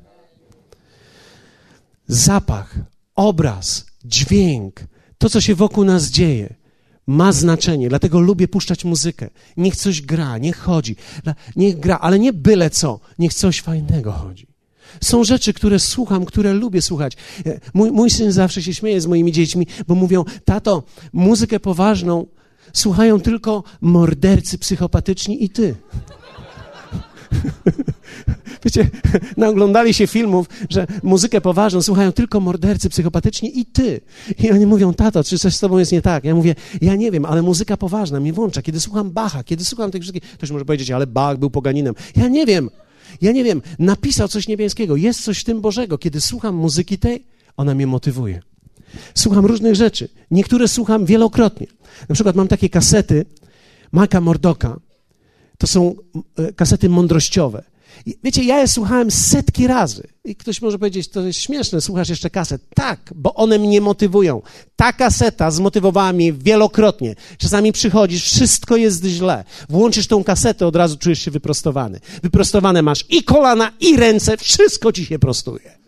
[2.07, 2.79] Zapach,
[3.15, 4.81] obraz, dźwięk,
[5.19, 6.55] to, co się wokół nas dzieje,
[7.09, 9.31] ma znaczenie, dlatego lubię puszczać muzykę.
[9.57, 10.97] Niech coś gra, niech chodzi,
[11.57, 14.47] niech gra, ale nie byle co, niech coś fajnego chodzi.
[15.01, 17.17] Są rzeczy, które słucham, które lubię słuchać.
[17.47, 20.83] E, mój, mój syn zawsze się śmieje z moimi dziećmi, bo mówią, tato,
[21.13, 22.27] muzykę poważną
[22.73, 25.75] słuchają tylko mordercy psychopatyczni i ty.
[28.65, 28.91] Wiecie,
[29.37, 34.01] naoglądali się filmów, że muzykę poważną słuchają tylko mordercy psychopatyczni i ty.
[34.39, 36.25] I oni mówią, tato, czy coś z tobą jest nie tak?
[36.25, 38.63] Ja mówię, ja nie wiem, ale muzyka poważna mnie włącza.
[38.63, 41.95] Kiedy słucham Bacha, kiedy słucham tych wszystkich, ktoś może powiedzieć, ale Bach był poganinem.
[42.17, 42.71] Ja nie wiem.
[43.21, 43.63] Ja nie wiem.
[43.79, 44.97] Napisał coś niebieskiego.
[44.97, 45.99] Jest coś w tym Bożego.
[45.99, 47.25] Kiedy słucham muzyki tej,
[47.57, 48.43] ona mnie motywuje.
[49.15, 50.09] Słucham różnych rzeczy.
[50.31, 51.67] Niektóre słucham wielokrotnie.
[52.09, 53.25] Na przykład mam takie kasety
[53.93, 54.77] Maka Mordoka.
[55.59, 55.95] To są
[56.39, 57.65] e, kasety mądrościowe.
[58.25, 60.03] Wiecie, ja je słuchałem setki razy.
[60.25, 62.63] I ktoś może powiedzieć, to jest śmieszne, słuchasz jeszcze kaset.
[62.75, 64.43] Tak, bo one mnie motywują.
[64.77, 67.15] Ta kaseta zmotywowała mnie wielokrotnie.
[67.39, 69.45] Czasami przychodzisz, wszystko jest źle.
[69.69, 72.01] Włączysz tą kasetę, od razu czujesz się wyprostowany.
[72.23, 75.79] Wyprostowane masz i kolana, i ręce, wszystko ci się prostuje.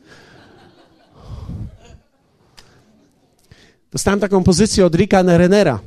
[3.93, 5.81] Dostałem taką pozycję od Ricka Nerenera.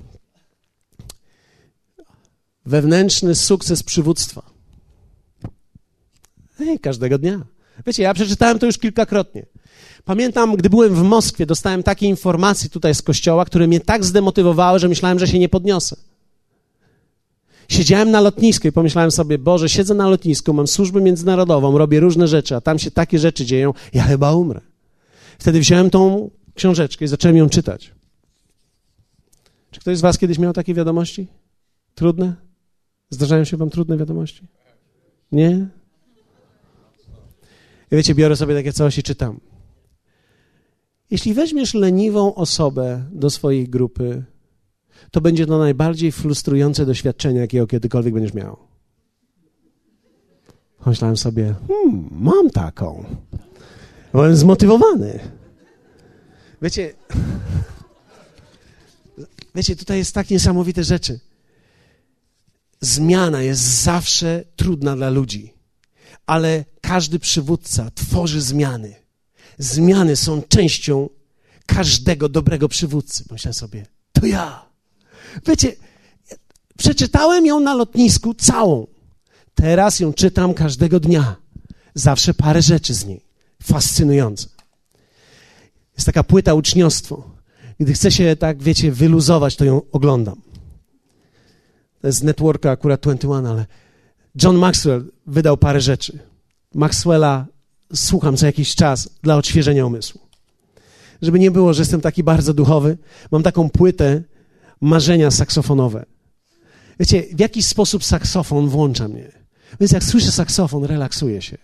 [2.65, 4.41] Wewnętrzny sukces przywództwa.
[6.59, 7.41] Ej, każdego dnia.
[7.85, 9.45] Wiecie, ja przeczytałem to już kilkakrotnie.
[10.05, 14.79] Pamiętam, gdy byłem w Moskwie, dostałem takie informacje tutaj z kościoła, które mnie tak zdemotywowały,
[14.79, 15.95] że myślałem, że się nie podniosę.
[17.69, 22.27] Siedziałem na lotnisku i pomyślałem sobie, Boże, siedzę na lotnisku, mam służbę międzynarodową, robię różne
[22.27, 24.61] rzeczy, a tam się takie rzeczy dzieją, ja chyba umrę.
[25.39, 27.91] Wtedy wziąłem tą książeczkę i zacząłem ją czytać.
[29.71, 31.27] Czy ktoś z Was kiedyś miał takie wiadomości?
[31.95, 32.33] Trudne?
[33.13, 34.47] Zdarzają się Wam trudne wiadomości?
[35.31, 35.67] Nie?
[37.91, 39.39] I wiecie, biorę sobie takie coś i czytam.
[41.11, 44.23] Jeśli weźmiesz leniwą osobę do swojej grupy,
[45.11, 48.57] to będzie to najbardziej frustrujące doświadczenie, jakiego kiedykolwiek będziesz miał.
[50.85, 53.05] Myślałem sobie, hmm, mam taką.
[54.11, 55.19] Byłem zmotywowany.
[56.61, 56.93] Wiecie,
[59.55, 61.19] wiecie, tutaj jest tak niesamowite rzeczy.
[62.83, 65.53] Zmiana jest zawsze trudna dla ludzi
[66.25, 68.95] ale każdy przywódca tworzy zmiany.
[69.57, 71.09] Zmiany są częścią
[71.65, 73.23] każdego dobrego przywódcy.
[73.31, 74.65] Myślę sobie, to ja.
[75.47, 75.75] Wiecie,
[76.77, 78.87] przeczytałem ją na lotnisku całą.
[79.55, 81.35] Teraz ją czytam każdego dnia.
[81.95, 83.21] Zawsze parę rzeczy z niej.
[83.63, 84.47] Fascynujące.
[85.95, 87.29] Jest taka płyta uczniostwo.
[87.79, 90.41] Gdy chcę się tak, wiecie, wyluzować, to ją oglądam.
[92.03, 93.65] Z networka akurat 21, ale
[94.43, 96.19] John Maxwell wydał parę rzeczy.
[96.75, 97.45] Maxwella
[97.93, 100.21] słucham co jakiś czas dla odświeżenia umysłu.
[101.21, 102.97] Żeby nie było, że jestem taki bardzo duchowy,
[103.31, 104.21] mam taką płytę
[104.81, 106.05] marzenia saksofonowe.
[106.99, 109.31] Wiecie, w jakiś sposób saksofon włącza mnie.
[109.79, 111.57] Więc jak słyszę saksofon, relaksuję się.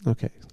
[0.00, 0.12] Okej.
[0.12, 0.45] Okay.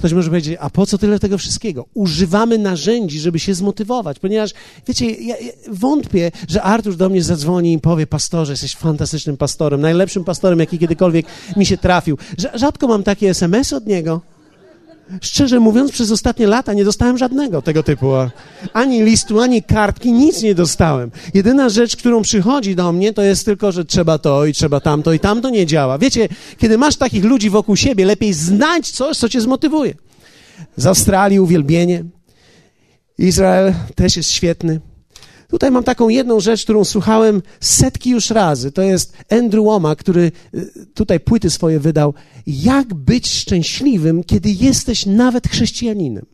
[0.00, 1.86] Ktoś może powiedzieć, a po co tyle tego wszystkiego?
[1.94, 4.50] Używamy narzędzi, żeby się zmotywować, ponieważ,
[4.88, 9.80] wiecie, ja, ja wątpię, że Artur do mnie zadzwoni i powie, pastorze, jesteś fantastycznym pastorem,
[9.80, 11.26] najlepszym pastorem, jaki kiedykolwiek
[11.56, 12.18] mi się trafił.
[12.54, 14.20] Rzadko mam takie SMS od niego.
[15.20, 18.06] Szczerze mówiąc, przez ostatnie lata nie dostałem żadnego tego typu.
[18.72, 21.10] Ani listu, ani kartki, nic nie dostałem.
[21.34, 25.12] Jedyna rzecz, którą przychodzi do mnie, to jest tylko, że trzeba to i trzeba tamto
[25.12, 25.98] i tamto nie działa.
[25.98, 29.94] Wiecie, kiedy masz takich ludzi wokół siebie, lepiej znać coś, co cię zmotywuje.
[30.76, 32.04] Z Australii uwielbienie.
[33.18, 34.80] Izrael też jest świetny.
[35.50, 38.72] Tutaj mam taką jedną rzecz, którą słuchałem setki już razy.
[38.72, 42.14] To jest Andrew Woma, który y, tutaj płyty swoje wydał.
[42.46, 46.26] Jak być szczęśliwym, kiedy jesteś nawet chrześcijaninem?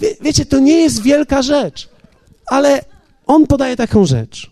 [0.00, 1.88] Wie, wiecie, to nie jest wielka rzecz,
[2.46, 2.84] ale
[3.26, 4.50] on podaje taką rzecz.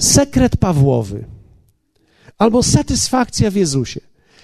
[0.00, 1.24] Sekret Pawłowy
[2.38, 4.00] albo satysfakcja w Jezusie.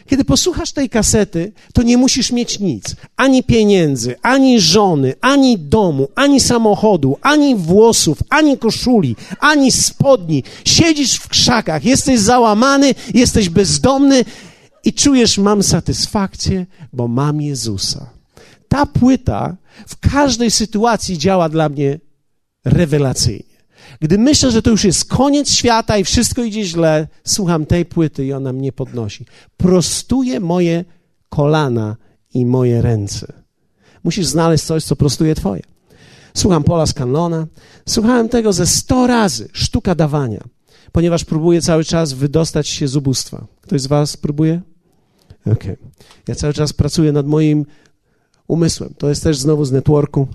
[0.07, 2.97] Kiedy posłuchasz tej kasety, to nie musisz mieć nic.
[3.17, 10.45] Ani pieniędzy, ani żony, ani domu, ani samochodu, ani włosów, ani koszuli, ani spodni.
[10.65, 14.25] Siedzisz w krzakach, jesteś załamany, jesteś bezdomny
[14.85, 18.11] i czujesz, mam satysfakcję, bo mam Jezusa.
[18.69, 21.99] Ta płyta w każdej sytuacji działa dla mnie
[22.65, 23.52] rewelacyjnie.
[24.03, 28.27] Gdy myślę, że to już jest koniec świata i wszystko idzie źle, słucham tej płyty
[28.27, 29.27] i ona mnie podnosi.
[29.57, 30.85] Prostuje moje
[31.29, 31.97] kolana
[32.35, 33.33] i moje ręce.
[34.05, 35.63] Musisz znaleźć coś, co prostuje twoje.
[36.35, 37.47] Słucham Paula Scanlona.
[37.89, 39.49] Słuchałem tego ze sto razy.
[39.53, 40.45] Sztuka dawania.
[40.93, 43.47] Ponieważ próbuję cały czas wydostać się z ubóstwa.
[43.61, 44.61] Ktoś z was próbuje?
[45.41, 45.53] Okej.
[45.53, 45.77] Okay.
[46.29, 47.67] Ja cały czas pracuję nad moim
[48.49, 48.95] umysłem.
[48.99, 50.29] To jest też znowu z networku.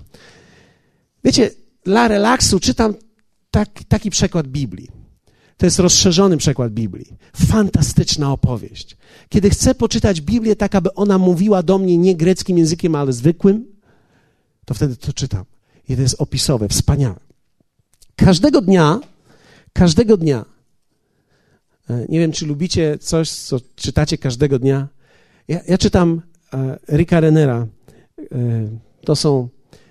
[1.24, 1.50] Wiecie,
[1.84, 2.94] dla relaksu czytam
[3.50, 4.88] tak, taki przekład Biblii.
[5.56, 7.16] To jest rozszerzony przekład Biblii.
[7.36, 8.96] Fantastyczna opowieść.
[9.28, 13.64] Kiedy chcę poczytać Biblię tak, aby ona mówiła do mnie nie greckim językiem, ale zwykłym,
[14.64, 15.44] to wtedy to czytam.
[15.88, 17.20] I to jest opisowe, wspaniałe.
[18.16, 19.00] Każdego dnia,
[19.72, 20.44] każdego dnia,
[21.90, 24.88] e, nie wiem, czy lubicie coś, co czytacie każdego dnia.
[25.48, 26.22] Ja, ja czytam
[26.52, 27.66] e, Rika Renera.
[28.32, 28.68] E,
[29.04, 29.48] to są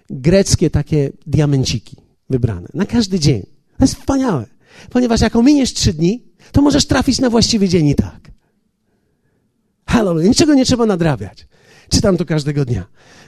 [0.10, 2.68] greckie takie diamenciki wybrane.
[2.74, 3.42] Na każdy dzień.
[3.78, 4.46] To jest wspaniałe.
[4.90, 8.32] Ponieważ jak ominiesz trzy dni, to możesz trafić na właściwy dzień i tak.
[9.88, 10.30] Hallelujah.
[10.30, 11.48] Niczego nie trzeba nadrabiać.
[11.90, 12.86] Czytam to każdego dnia.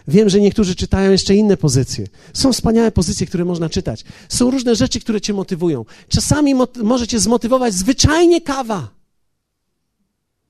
[0.07, 2.07] Wiem, że niektórzy czytają jeszcze inne pozycje.
[2.33, 4.03] Są wspaniałe pozycje, które można czytać.
[4.29, 5.85] Są różne rzeczy, które cię motywują.
[6.09, 8.89] Czasami mot- może cię zmotywować zwyczajnie kawa.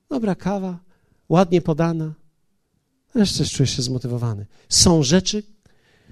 [0.08, 0.78] Dobra kawa,
[1.28, 2.14] ładnie podana.
[3.14, 4.46] Jeszcze czujesz się zmotywowany.
[4.68, 5.42] Są rzeczy,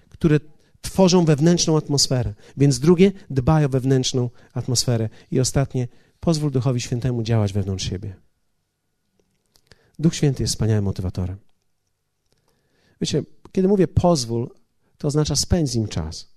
[0.09, 0.41] które
[0.81, 2.35] tworzą wewnętrzną atmosferę.
[2.57, 5.09] Więc drugie, dbaj o wewnętrzną atmosferę.
[5.31, 5.89] I ostatnie,
[6.21, 8.17] pozwól Duchowi Świętemu działać wewnątrz siebie.
[9.99, 11.37] Duch Święty jest wspaniałym motywatorem.
[13.01, 13.23] Wiecie,
[13.53, 14.51] kiedy mówię pozwól,
[14.99, 16.29] to oznacza spędź z nim czas.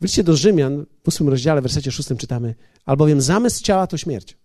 [0.00, 2.54] Wróćcie do Rzymian, w ósmym rozdziale, w wersecie szóstym czytamy,
[2.84, 4.36] albowiem zamysł ciała to śmierć,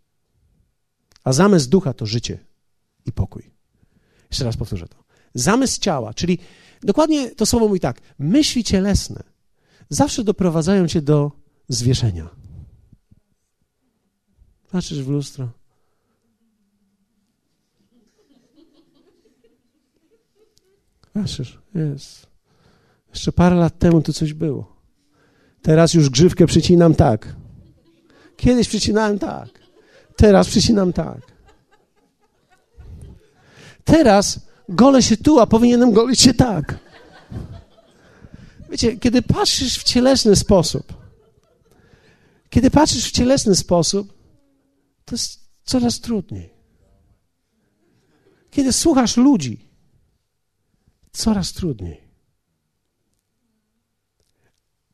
[1.24, 2.40] a zamysł ducha to życie
[3.06, 3.52] i pokój.
[4.30, 5.01] Jeszcze raz powtórzę to.
[5.34, 6.40] Zamysł ciała, czyli
[6.84, 8.02] Dokładnie to słowo mówi tak.
[8.20, 9.24] Myśli cielesne
[9.90, 11.32] zawsze doprowadzają cię do
[11.68, 12.30] zwieszenia.
[14.72, 15.50] Patrzysz w lustro.
[21.14, 22.28] Patrzysz, jest.
[23.10, 24.76] Jeszcze parę lat temu tu coś było.
[25.62, 27.36] Teraz już grzywkę przycinam tak.
[28.38, 29.50] Kiedyś przycinałem tak.
[30.16, 31.22] Teraz przycinam tak.
[33.84, 36.80] Teraz golę się tu, a powinienem golić się tak.
[38.70, 40.94] Wiecie, kiedy patrzysz w cielesny sposób,
[42.50, 44.14] kiedy patrzysz w cielesny sposób,
[45.06, 46.54] to jest coraz trudniej.
[48.52, 49.70] Kiedy słuchasz ludzi,
[51.12, 52.02] coraz trudniej.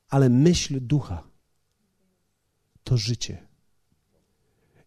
[0.10, 1.28] Ale myśl ducha
[2.84, 3.48] to życie.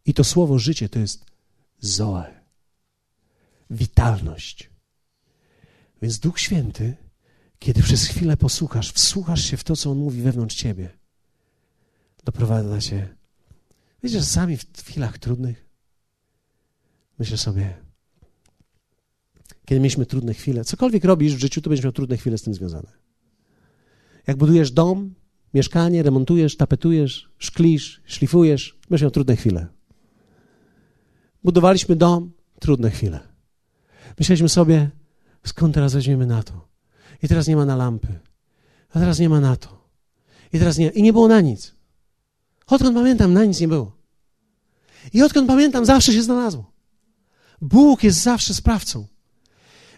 [0.05, 1.25] I to słowo życie to jest
[1.81, 2.41] zoe,
[3.71, 4.70] witalność.
[6.03, 6.97] Więc Duch Święty,
[7.59, 10.91] kiedy przez chwilę posłuchasz, wsłuchasz się w to, co On mówi wewnątrz ciebie,
[12.25, 13.17] doprowadza cię.
[14.03, 15.71] Wiecie, sami w chwilach trudnych
[17.21, 17.75] myślę sobie,
[19.65, 22.55] kiedy mieliśmy trudne chwile, cokolwiek robisz w życiu, to będziesz miał trudne chwile z tym
[22.55, 22.93] związane.
[24.27, 25.15] Jak budujesz dom,
[25.55, 29.67] mieszkanie, remontujesz, tapetujesz, szklisz, szlifujesz, będziesz miał trudne chwile.
[31.45, 33.21] Budowaliśmy dom, trudne chwile.
[34.19, 34.91] Myśleliśmy sobie,
[35.45, 36.69] skąd teraz weźmiemy na to?
[37.23, 38.19] I teraz nie ma na lampy.
[38.95, 39.81] A teraz nie ma na to.
[40.53, 40.89] I teraz nie.
[40.89, 41.75] I nie było na nic.
[42.67, 43.93] Odkąd pamiętam, na nic nie było.
[45.13, 46.73] I odkąd pamiętam, zawsze się znalazło.
[47.61, 49.07] Bóg jest zawsze sprawcą.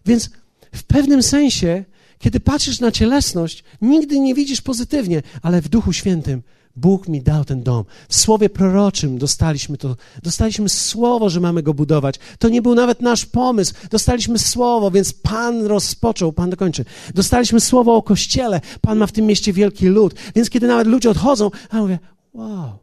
[0.07, 0.31] Więc
[0.75, 1.85] w pewnym sensie,
[2.19, 6.43] kiedy patrzysz na cielesność, nigdy nie widzisz pozytywnie, ale w Duchu Świętym
[6.77, 7.85] Bóg mi dał ten dom.
[8.09, 9.97] W słowie proroczym dostaliśmy to.
[10.23, 12.19] Dostaliśmy słowo, że mamy go budować.
[12.39, 13.75] To nie był nawet nasz pomysł.
[13.91, 16.85] Dostaliśmy słowo, więc Pan rozpoczął, Pan dokończy.
[17.15, 18.61] Dostaliśmy słowo o kościele.
[18.81, 20.15] Pan ma w tym mieście wielki lud.
[20.35, 21.99] Więc kiedy nawet ludzie odchodzą, a ja mówię,
[22.35, 22.79] wow.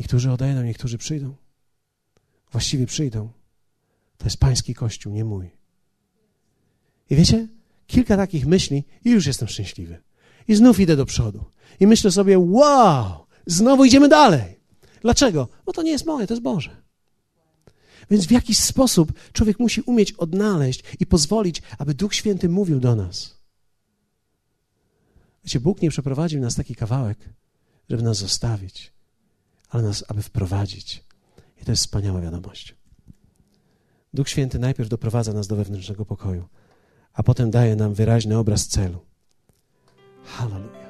[0.00, 1.34] Niektórzy odejdą, niektórzy przyjdą.
[2.52, 3.28] Właściwie przyjdą.
[4.18, 5.50] To jest pański kościół, nie mój.
[7.10, 7.48] I wiecie,
[7.86, 10.02] kilka takich myśli i już jestem szczęśliwy.
[10.48, 11.44] I znów idę do przodu.
[11.80, 14.60] I myślę sobie, wow, znowu idziemy dalej.
[15.02, 15.48] Dlaczego?
[15.66, 16.82] Bo to nie jest moje, to jest Boże.
[18.10, 22.96] Więc w jakiś sposób człowiek musi umieć odnaleźć i pozwolić, aby Duch Święty mówił do
[22.96, 23.42] nas.
[25.44, 27.18] Wiecie, Bóg nie przeprowadził nas taki kawałek,
[27.90, 28.92] żeby nas zostawić,
[29.68, 31.04] ale nas, aby wprowadzić.
[31.60, 32.74] I to jest wspaniała wiadomość.
[34.14, 36.48] Duch Święty najpierw doprowadza nas do wewnętrznego pokoju,
[37.12, 39.11] a potem daje nam wyraźny obraz celu.
[40.24, 40.81] Hallelujah.